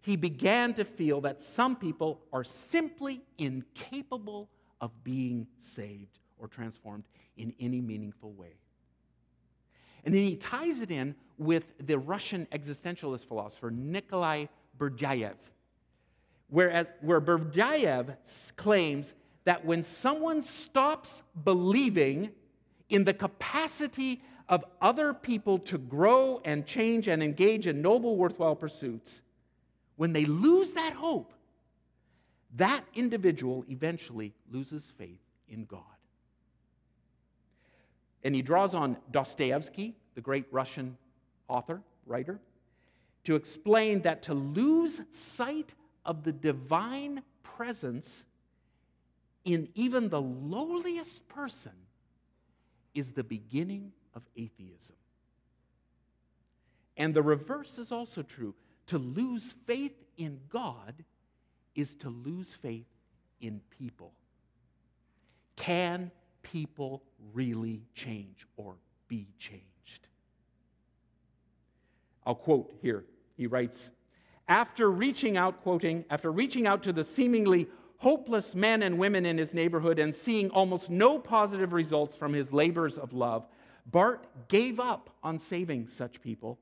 He 0.02 0.18
began 0.18 0.74
to 0.74 0.84
feel 0.84 1.22
that 1.22 1.42
some 1.42 1.78
people 1.78 2.22
are 2.34 2.44
simply 2.44 3.22
incapable 3.38 4.50
of 4.82 5.04
being 5.04 5.48
saved 5.60 6.20
or 6.38 6.48
transformed 6.48 7.04
in 7.38 7.54
any 7.60 7.82
meaningful 7.82 8.32
way. 8.34 8.56
And 10.04 10.14
then 10.14 10.22
he 10.22 10.36
ties 10.36 10.82
it 10.82 10.92
in 10.92 11.16
with 11.38 11.64
the 11.86 11.98
Russian 11.98 12.48
existentialist 12.52 13.26
philosopher 13.26 13.72
Nikolai 13.72 14.46
Berdyaev, 14.78 15.36
where, 16.50 16.88
where 17.02 17.20
Berdyaev 17.20 18.16
claims 18.56 19.14
that 19.46 19.66
when 19.66 19.84
someone 19.84 20.42
stops 20.42 21.24
believing 21.44 22.32
in 22.90 23.04
the 23.04 23.14
capacity 23.14 24.22
of 24.48 24.64
other 24.82 25.14
people 25.14 25.58
to 25.58 25.78
grow 25.78 26.40
and 26.46 26.66
change 26.66 27.08
and 27.08 27.24
engage 27.24 27.66
in 27.66 27.82
noble, 27.82 28.16
worthwhile 28.16 28.56
pursuits, 28.56 29.22
when 29.96 30.14
they 30.14 30.26
lose 30.26 30.74
that 30.74 30.94
hope, 30.94 31.34
that 32.56 32.84
individual 32.94 33.66
eventually 33.70 34.34
loses 34.52 34.92
faith 34.98 35.20
in 35.50 35.66
God. 35.66 35.82
And 38.24 38.34
he 38.34 38.42
draws 38.42 38.74
on 38.74 38.98
Dostoevsky, 39.12 39.96
the 40.16 40.22
great 40.22 40.46
Russian 40.52 40.98
author, 41.48 41.82
writer, 42.06 42.40
to 43.26 43.36
explain 43.36 44.02
that 44.02 44.24
to 44.24 44.34
lose 44.34 45.02
sight 45.12 45.74
of 46.06 46.24
the 46.24 46.32
divine 46.32 47.22
presence 47.44 48.26
in 49.44 49.70
even 49.76 50.10
the 50.10 50.22
lowliest 50.22 51.28
person 51.28 51.72
is 52.94 53.12
the 53.12 53.24
beginning 53.24 53.92
of 54.16 54.24
atheism. 54.36 54.96
And 56.98 57.14
the 57.14 57.22
reverse 57.22 57.78
is 57.78 57.92
also 57.92 58.24
true. 58.24 58.56
To 58.88 58.98
lose 58.98 59.54
faith 59.66 59.96
in 60.18 60.40
God 60.50 61.04
is 61.76 61.96
to 61.96 62.10
lose 62.10 62.54
faith 62.54 62.88
in 63.42 63.62
people. 63.78 64.14
Can 65.56 66.12
people 66.42 67.04
really 67.34 67.84
change 67.94 68.48
or 68.58 68.76
be 69.08 69.28
changed? 69.38 70.08
I'll 72.26 72.36
quote 72.36 72.74
here. 72.82 73.06
He 73.38 73.48
writes 73.48 73.92
After 74.48 74.90
reaching 74.90 75.38
out, 75.38 75.62
quoting, 75.62 76.06
after 76.10 76.32
reaching 76.32 76.66
out 76.66 76.84
to 76.84 76.94
the 76.94 77.04
seemingly 77.04 77.68
hopeless 77.98 78.56
men 78.56 78.84
and 78.84 78.98
women 78.98 79.26
in 79.26 79.38
his 79.38 79.54
neighborhood 79.54 80.00
and 80.00 80.14
seeing 80.14 80.50
almost 80.50 80.90
no 80.90 81.20
positive 81.20 81.74
results 81.74 82.16
from 82.16 82.34
his 82.34 82.52
labors 82.52 82.98
of 82.98 83.14
love, 83.14 83.48
Bart 83.86 84.26
gave 84.48 84.80
up 84.80 85.10
on 85.24 85.40
saving 85.40 85.88
such 85.88 86.22
people 86.22 86.60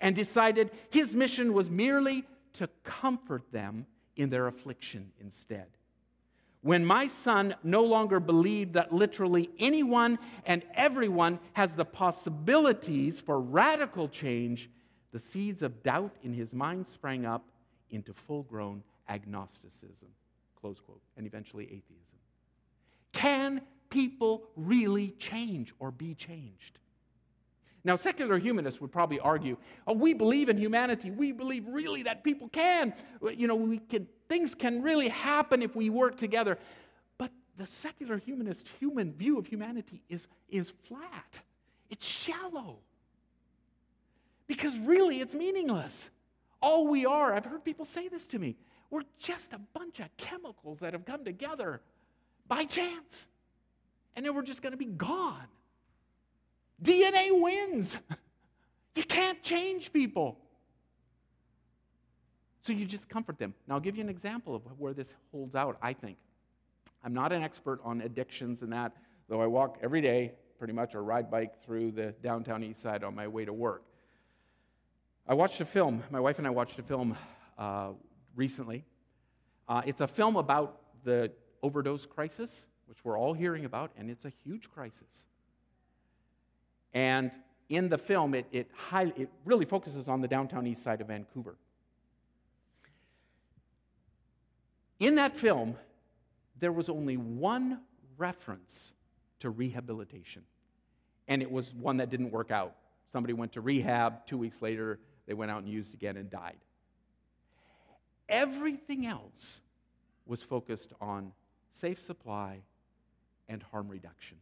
and 0.00 0.14
decided 0.14 0.70
his 0.90 1.14
mission 1.14 1.52
was 1.52 1.70
merely 1.70 2.24
to 2.54 2.68
comfort 2.84 3.50
them 3.50 3.86
in 4.16 4.30
their 4.30 4.46
affliction 4.46 5.12
instead. 5.20 5.66
When 6.62 6.84
my 6.84 7.06
son 7.06 7.54
no 7.62 7.84
longer 7.84 8.18
believed 8.18 8.74
that 8.74 8.92
literally 8.92 9.50
anyone 9.58 10.18
and 10.44 10.64
everyone 10.74 11.38
has 11.52 11.74
the 11.76 11.84
possibilities 11.84 13.20
for 13.20 13.40
radical 13.40 14.08
change, 14.08 14.68
the 15.12 15.18
seeds 15.18 15.62
of 15.62 15.82
doubt 15.82 16.16
in 16.22 16.32
his 16.32 16.52
mind 16.52 16.86
sprang 16.86 17.24
up 17.24 17.44
into 17.90 18.12
full 18.12 18.42
grown 18.42 18.82
agnosticism, 19.08 20.08
close 20.60 20.80
quote, 20.80 21.02
and 21.16 21.26
eventually 21.26 21.64
atheism. 21.66 22.18
Can 23.12 23.60
people 23.88 24.48
really 24.56 25.10
change 25.18 25.72
or 25.78 25.90
be 25.90 26.14
changed? 26.14 26.78
Now, 27.86 27.94
secular 27.94 28.36
humanists 28.36 28.80
would 28.80 28.90
probably 28.90 29.20
argue, 29.20 29.56
oh, 29.86 29.92
we 29.92 30.12
believe 30.12 30.48
in 30.48 30.58
humanity. 30.58 31.12
We 31.12 31.30
believe 31.30 31.68
really 31.68 32.02
that 32.02 32.24
people 32.24 32.48
can. 32.48 32.92
You 33.22 33.46
know, 33.46 33.54
we 33.54 33.78
can, 33.78 34.08
things 34.28 34.56
can 34.56 34.82
really 34.82 35.06
happen 35.08 35.62
if 35.62 35.76
we 35.76 35.88
work 35.88 36.18
together. 36.18 36.58
But 37.16 37.30
the 37.56 37.64
secular 37.64 38.18
humanist 38.18 38.66
human 38.80 39.12
view 39.12 39.38
of 39.38 39.46
humanity 39.46 40.02
is, 40.08 40.26
is 40.48 40.72
flat. 40.88 41.40
It's 41.88 42.04
shallow. 42.04 42.78
Because 44.48 44.76
really, 44.78 45.20
it's 45.20 45.32
meaningless. 45.34 46.10
All 46.60 46.88
we 46.88 47.06
are, 47.06 47.34
I've 47.34 47.44
heard 47.44 47.64
people 47.64 47.84
say 47.84 48.08
this 48.08 48.26
to 48.28 48.40
me, 48.40 48.56
we're 48.90 49.04
just 49.20 49.52
a 49.52 49.60
bunch 49.74 50.00
of 50.00 50.08
chemicals 50.16 50.80
that 50.80 50.92
have 50.92 51.04
come 51.04 51.24
together 51.24 51.80
by 52.48 52.64
chance. 52.64 53.28
And 54.16 54.26
then 54.26 54.34
we're 54.34 54.42
just 54.42 54.60
going 54.60 54.72
to 54.72 54.76
be 54.76 54.86
gone. 54.86 55.46
DNA 56.82 57.28
wins. 57.32 57.96
You 58.94 59.04
can't 59.04 59.42
change 59.42 59.92
people. 59.92 60.38
So 62.62 62.72
you 62.72 62.86
just 62.86 63.08
comfort 63.08 63.38
them. 63.38 63.54
Now, 63.68 63.74
I'll 63.74 63.80
give 63.80 63.96
you 63.96 64.02
an 64.02 64.08
example 64.08 64.56
of 64.56 64.62
where 64.78 64.94
this 64.94 65.14
holds 65.30 65.54
out, 65.54 65.76
I 65.82 65.92
think. 65.92 66.16
I'm 67.04 67.14
not 67.14 67.32
an 67.32 67.42
expert 67.42 67.78
on 67.84 68.00
addictions 68.00 68.62
and 68.62 68.72
that, 68.72 68.92
though 69.28 69.40
I 69.40 69.46
walk 69.46 69.78
every 69.82 70.00
day, 70.00 70.32
pretty 70.58 70.72
much, 70.72 70.94
or 70.94 71.04
ride 71.04 71.30
bike 71.30 71.62
through 71.62 71.92
the 71.92 72.12
downtown 72.22 72.64
east 72.64 72.82
side 72.82 73.04
on 73.04 73.14
my 73.14 73.28
way 73.28 73.44
to 73.44 73.52
work. 73.52 73.82
I 75.28 75.34
watched 75.34 75.60
a 75.60 75.64
film, 75.64 76.02
my 76.10 76.18
wife 76.18 76.38
and 76.38 76.46
I 76.46 76.50
watched 76.50 76.78
a 76.78 76.82
film 76.82 77.16
uh, 77.58 77.90
recently. 78.34 78.84
Uh, 79.68 79.82
it's 79.84 80.00
a 80.00 80.08
film 80.08 80.36
about 80.36 80.80
the 81.04 81.30
overdose 81.62 82.06
crisis, 82.06 82.64
which 82.86 83.04
we're 83.04 83.18
all 83.18 83.34
hearing 83.34 83.64
about, 83.64 83.90
and 83.96 84.10
it's 84.10 84.24
a 84.24 84.32
huge 84.44 84.70
crisis. 84.70 85.26
And 86.96 87.30
in 87.68 87.90
the 87.90 87.98
film, 87.98 88.34
it, 88.34 88.46
it, 88.52 88.70
high, 88.74 89.12
it 89.16 89.28
really 89.44 89.66
focuses 89.66 90.08
on 90.08 90.22
the 90.22 90.28
downtown 90.28 90.66
east 90.66 90.82
side 90.82 91.02
of 91.02 91.08
Vancouver. 91.08 91.56
In 94.98 95.16
that 95.16 95.36
film, 95.36 95.76
there 96.58 96.72
was 96.72 96.88
only 96.88 97.18
one 97.18 97.82
reference 98.16 98.94
to 99.40 99.50
rehabilitation, 99.50 100.40
and 101.28 101.42
it 101.42 101.50
was 101.50 101.74
one 101.74 101.98
that 101.98 102.08
didn't 102.08 102.30
work 102.30 102.50
out. 102.50 102.74
Somebody 103.12 103.34
went 103.34 103.52
to 103.52 103.60
rehab, 103.60 104.26
two 104.26 104.38
weeks 104.38 104.62
later, 104.62 104.98
they 105.26 105.34
went 105.34 105.50
out 105.50 105.62
and 105.62 105.68
used 105.70 105.92
again 105.92 106.16
and 106.16 106.30
died. 106.30 106.56
Everything 108.26 109.06
else 109.06 109.60
was 110.24 110.42
focused 110.42 110.94
on 111.02 111.32
safe 111.72 112.00
supply 112.00 112.60
and 113.50 113.62
harm 113.64 113.86
reduction. 113.86 114.38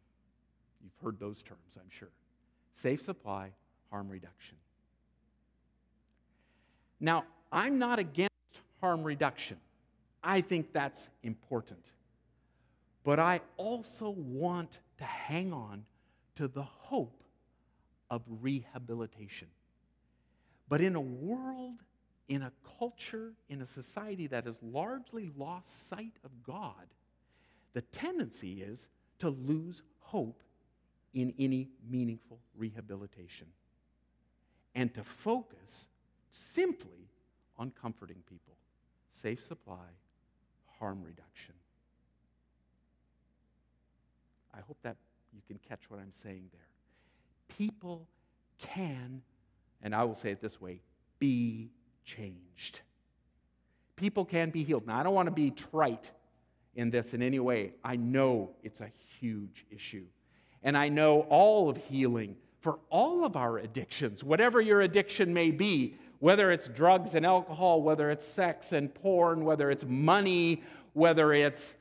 You've 0.85 0.95
heard 1.03 1.19
those 1.19 1.43
terms, 1.43 1.77
I'm 1.77 1.91
sure 1.91 2.11
safe 2.75 3.03
supply, 3.03 3.51
harm 3.91 4.09
reduction. 4.09 4.57
Now, 7.01 7.25
I'm 7.51 7.79
not 7.79 7.99
against 7.99 8.33
harm 8.81 9.03
reduction. 9.05 9.59
I 10.23 10.41
think 10.41 10.73
that's 10.73 11.09
important. 11.23 11.85
But 13.05 13.19
I 13.19 13.41
also 13.57 14.11
want 14.11 14.79
to 14.99 15.05
hang 15.05 15.53
on 15.53 15.85
to 16.37 16.49
the 16.49 16.63
hope 16.63 17.23
of 18.11 18.23
rehabilitation. 18.41 19.49
But 20.69 20.81
in 20.81 20.97
a 20.97 21.01
world, 21.01 21.83
in 22.29 22.43
a 22.43 22.53
culture, 22.79 23.33
in 23.49 23.61
a 23.61 23.67
society 23.67 24.27
that 24.29 24.47
has 24.47 24.57
largely 24.63 25.31
lost 25.37 25.89
sight 25.89 26.15
of 26.25 26.31
God, 26.43 26.87
the 27.75 27.83
tendency 27.83 28.63
is 28.63 28.87
to 29.19 29.29
lose 29.31 29.83
hope 29.99 30.43
in 31.15 31.33
any 31.39 31.69
meaningful 31.89 32.39
rehabilitation 32.57 33.47
and 34.75 34.93
to 34.95 35.05
focus 35.05 35.87
simply 36.31 37.09
on 37.57 37.73
comforting 37.81 38.23
people. 38.29 38.57
Safe 39.13 39.43
supply, 39.43 39.87
harm 40.79 41.03
reduction. 41.05 41.55
I 44.53 44.61
hope 44.67 44.79
that 44.83 44.97
you 45.33 45.41
can 45.47 45.59
catch 45.69 45.89
what 45.89 46.01
I'm 46.01 46.13
saying 46.23 46.51
there. 46.53 47.57
People 47.57 48.09
can, 48.59 49.23
and 49.83 49.95
I 49.95 50.05
will 50.05 50.15
say 50.15 50.31
it 50.31 50.41
this 50.41 50.61
way, 50.61 50.81
be 51.19 51.71
changed. 52.05 52.81
People 53.97 54.25
can 54.25 54.51
be 54.51 54.65
healed. 54.65 54.87
Now, 54.87 54.99
I 54.99 55.03
don't 55.05 55.15
want 55.15 55.27
to 55.27 55.35
be 55.35 55.51
trite 55.51 56.11
in 56.75 56.91
this 56.91 57.15
in 57.15 57.23
any 57.23 57.39
way. 57.39 57.73
I 57.85 57.97
know 57.97 58.51
it's 58.63 58.81
a 58.81 58.91
huge 59.21 59.65
issue. 59.71 60.05
And 60.65 60.77
I 60.77 60.89
know 60.89 61.21
all 61.29 61.69
of 61.69 61.77
healing 61.77 62.37
for 62.61 62.79
all 62.89 63.27
of 63.27 63.37
our 63.37 63.59
addictions, 63.59 64.25
whatever 64.25 64.59
your 64.59 64.81
addiction 64.81 65.35
may 65.35 65.51
be, 65.51 65.97
whether 66.19 66.51
it's 66.51 66.67
drugs 66.67 67.15
and 67.15 67.27
alcohol, 67.27 67.83
whether 67.83 68.11
it's 68.11 68.27
sex 68.27 68.73
and 68.73 68.93
porn, 68.95 69.45
whether 69.45 69.71
it's 69.71 69.85
money, 69.87 70.63
whether 70.95 71.35
it's 71.35 71.77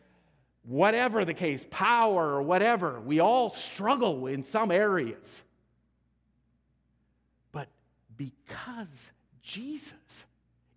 whatever 0.63 1.23
the 1.23 1.33
case, 1.33 1.65
power 1.71 2.33
or 2.33 2.41
whatever. 2.41 2.99
We 2.99 3.21
all 3.21 3.49
struggle 3.49 4.27
in 4.27 4.43
some 4.43 4.71
areas. 4.71 5.43
But 7.53 7.69
because 8.17 9.13
Jesus 9.41 10.25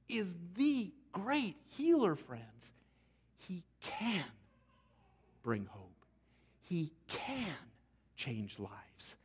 is 0.09 0.32
the 0.54 0.92
great 1.11 1.57
healer, 1.70 2.14
friends, 2.14 2.72
he 3.48 3.64
can 3.80 4.24
bring 5.42 5.66
hope. 5.66 5.90
He 6.62 6.92
can 7.09 7.57
change 8.17 8.59
lives. 8.59 9.17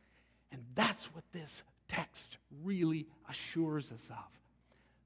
And 0.50 0.62
that's 0.74 1.06
what 1.14 1.24
this 1.32 1.62
text 1.88 2.38
really 2.62 3.06
assures 3.28 3.90
us 3.92 4.10
of 4.10 4.38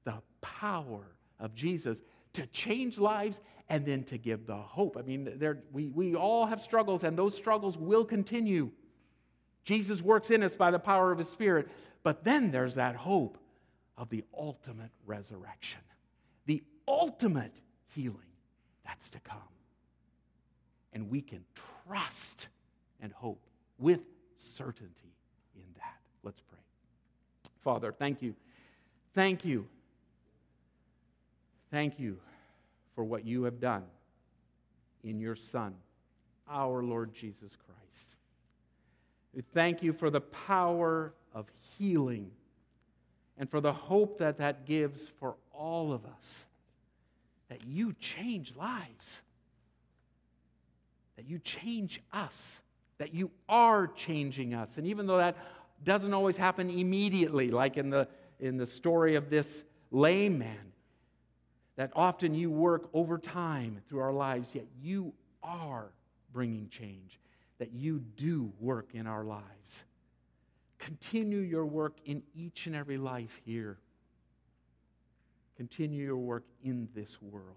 the 0.03 0.21
power 0.41 1.05
of 1.39 1.53
Jesus 1.53 2.01
to 2.33 2.45
change 2.47 2.97
lives 2.97 3.41
and 3.69 3.85
then 3.85 4.03
to 4.05 4.17
give 4.17 4.45
the 4.45 4.55
hope. 4.55 4.95
I 4.97 5.01
mean, 5.01 5.37
we, 5.73 5.87
we 5.87 6.15
all 6.15 6.45
have 6.45 6.61
struggles, 6.61 7.03
and 7.03 7.17
those 7.17 7.35
struggles 7.35 7.77
will 7.77 8.05
continue. 8.05 8.71
Jesus 9.65 10.01
works 10.01 10.31
in 10.31 10.43
us 10.43 10.55
by 10.55 10.71
the 10.71 10.79
power 10.79 11.11
of 11.11 11.17
his 11.17 11.29
Spirit. 11.29 11.67
But 12.03 12.23
then 12.23 12.51
there's 12.51 12.75
that 12.75 12.95
hope 12.95 13.37
of 13.97 14.09
the 14.09 14.23
ultimate 14.37 14.91
resurrection, 15.05 15.81
the 16.45 16.63
ultimate 16.87 17.59
healing 17.87 18.15
that's 18.85 19.09
to 19.09 19.19
come. 19.19 19.37
And 20.93 21.09
we 21.09 21.21
can 21.21 21.43
trust 21.85 22.47
and 23.01 23.11
hope 23.11 23.41
with 23.79 24.01
certainty 24.35 25.13
in 25.55 25.65
that. 25.75 25.97
Let's 26.23 26.41
pray. 26.41 26.59
Father, 27.63 27.91
thank 27.91 28.21
you. 28.21 28.35
Thank 29.13 29.45
you. 29.45 29.67
Thank 31.71 31.99
you 31.99 32.17
for 32.95 33.03
what 33.03 33.25
you 33.25 33.43
have 33.43 33.59
done 33.59 33.83
in 35.03 35.19
your 35.19 35.35
Son, 35.35 35.75
our 36.49 36.81
Lord 36.81 37.13
Jesus 37.13 37.55
Christ. 37.55 38.15
We 39.33 39.43
thank 39.53 39.83
you 39.83 39.93
for 39.93 40.09
the 40.09 40.21
power 40.21 41.13
of 41.33 41.45
healing 41.77 42.31
and 43.37 43.49
for 43.49 43.61
the 43.61 43.73
hope 43.73 44.17
that 44.19 44.37
that 44.37 44.65
gives 44.65 45.09
for 45.19 45.35
all 45.53 45.93
of 45.93 46.05
us. 46.05 46.45
That 47.49 47.65
you 47.65 47.93
change 47.93 48.53
lives, 48.55 49.21
that 51.15 51.29
you 51.29 51.39
change 51.39 52.01
us, 52.11 52.59
that 52.97 53.13
you 53.13 53.31
are 53.47 53.87
changing 53.87 54.53
us. 54.53 54.77
And 54.77 54.87
even 54.87 55.05
though 55.07 55.17
that 55.17 55.37
doesn't 55.83 56.13
always 56.13 56.37
happen 56.37 56.69
immediately, 56.69 57.49
like 57.49 57.77
in 57.77 57.89
the, 57.89 58.07
in 58.39 58.57
the 58.57 58.65
story 58.65 59.15
of 59.15 59.29
this 59.29 59.63
lame 59.91 60.39
man, 60.39 60.71
that 61.75 61.91
often 61.95 62.33
you 62.33 62.49
work 62.49 62.89
over 62.93 63.17
time 63.17 63.81
through 63.87 63.99
our 63.99 64.13
lives, 64.13 64.55
yet 64.55 64.65
you 64.81 65.13
are 65.43 65.91
bringing 66.33 66.67
change, 66.69 67.19
that 67.59 67.71
you 67.71 67.99
do 68.15 68.51
work 68.59 68.89
in 68.93 69.05
our 69.05 69.23
lives. 69.23 69.83
Continue 70.79 71.39
your 71.39 71.65
work 71.65 71.97
in 72.05 72.23
each 72.35 72.65
and 72.65 72.75
every 72.75 72.97
life 72.97 73.39
here. 73.45 73.77
Continue 75.55 76.03
your 76.03 76.17
work 76.17 76.45
in 76.63 76.87
this 76.95 77.21
world. 77.21 77.55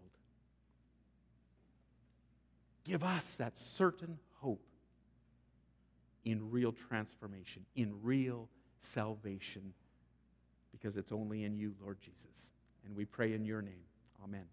Give 2.85 3.05
us 3.05 3.35
that 3.37 3.59
certain 3.59 4.19
in 6.25 6.51
real 6.51 6.73
transformation, 6.73 7.65
in 7.75 7.95
real 8.03 8.49
salvation, 8.81 9.73
because 10.73 10.97
it's 10.97 11.13
only 11.13 11.45
in 11.45 11.57
you, 11.57 11.75
Lord 11.83 11.99
Jesus. 12.01 12.51
And 12.85 12.97
we 12.97 13.05
pray 13.05 13.33
in 13.33 13.45
your 13.45 13.63
name. 13.63 13.85
Amen. 14.25 14.45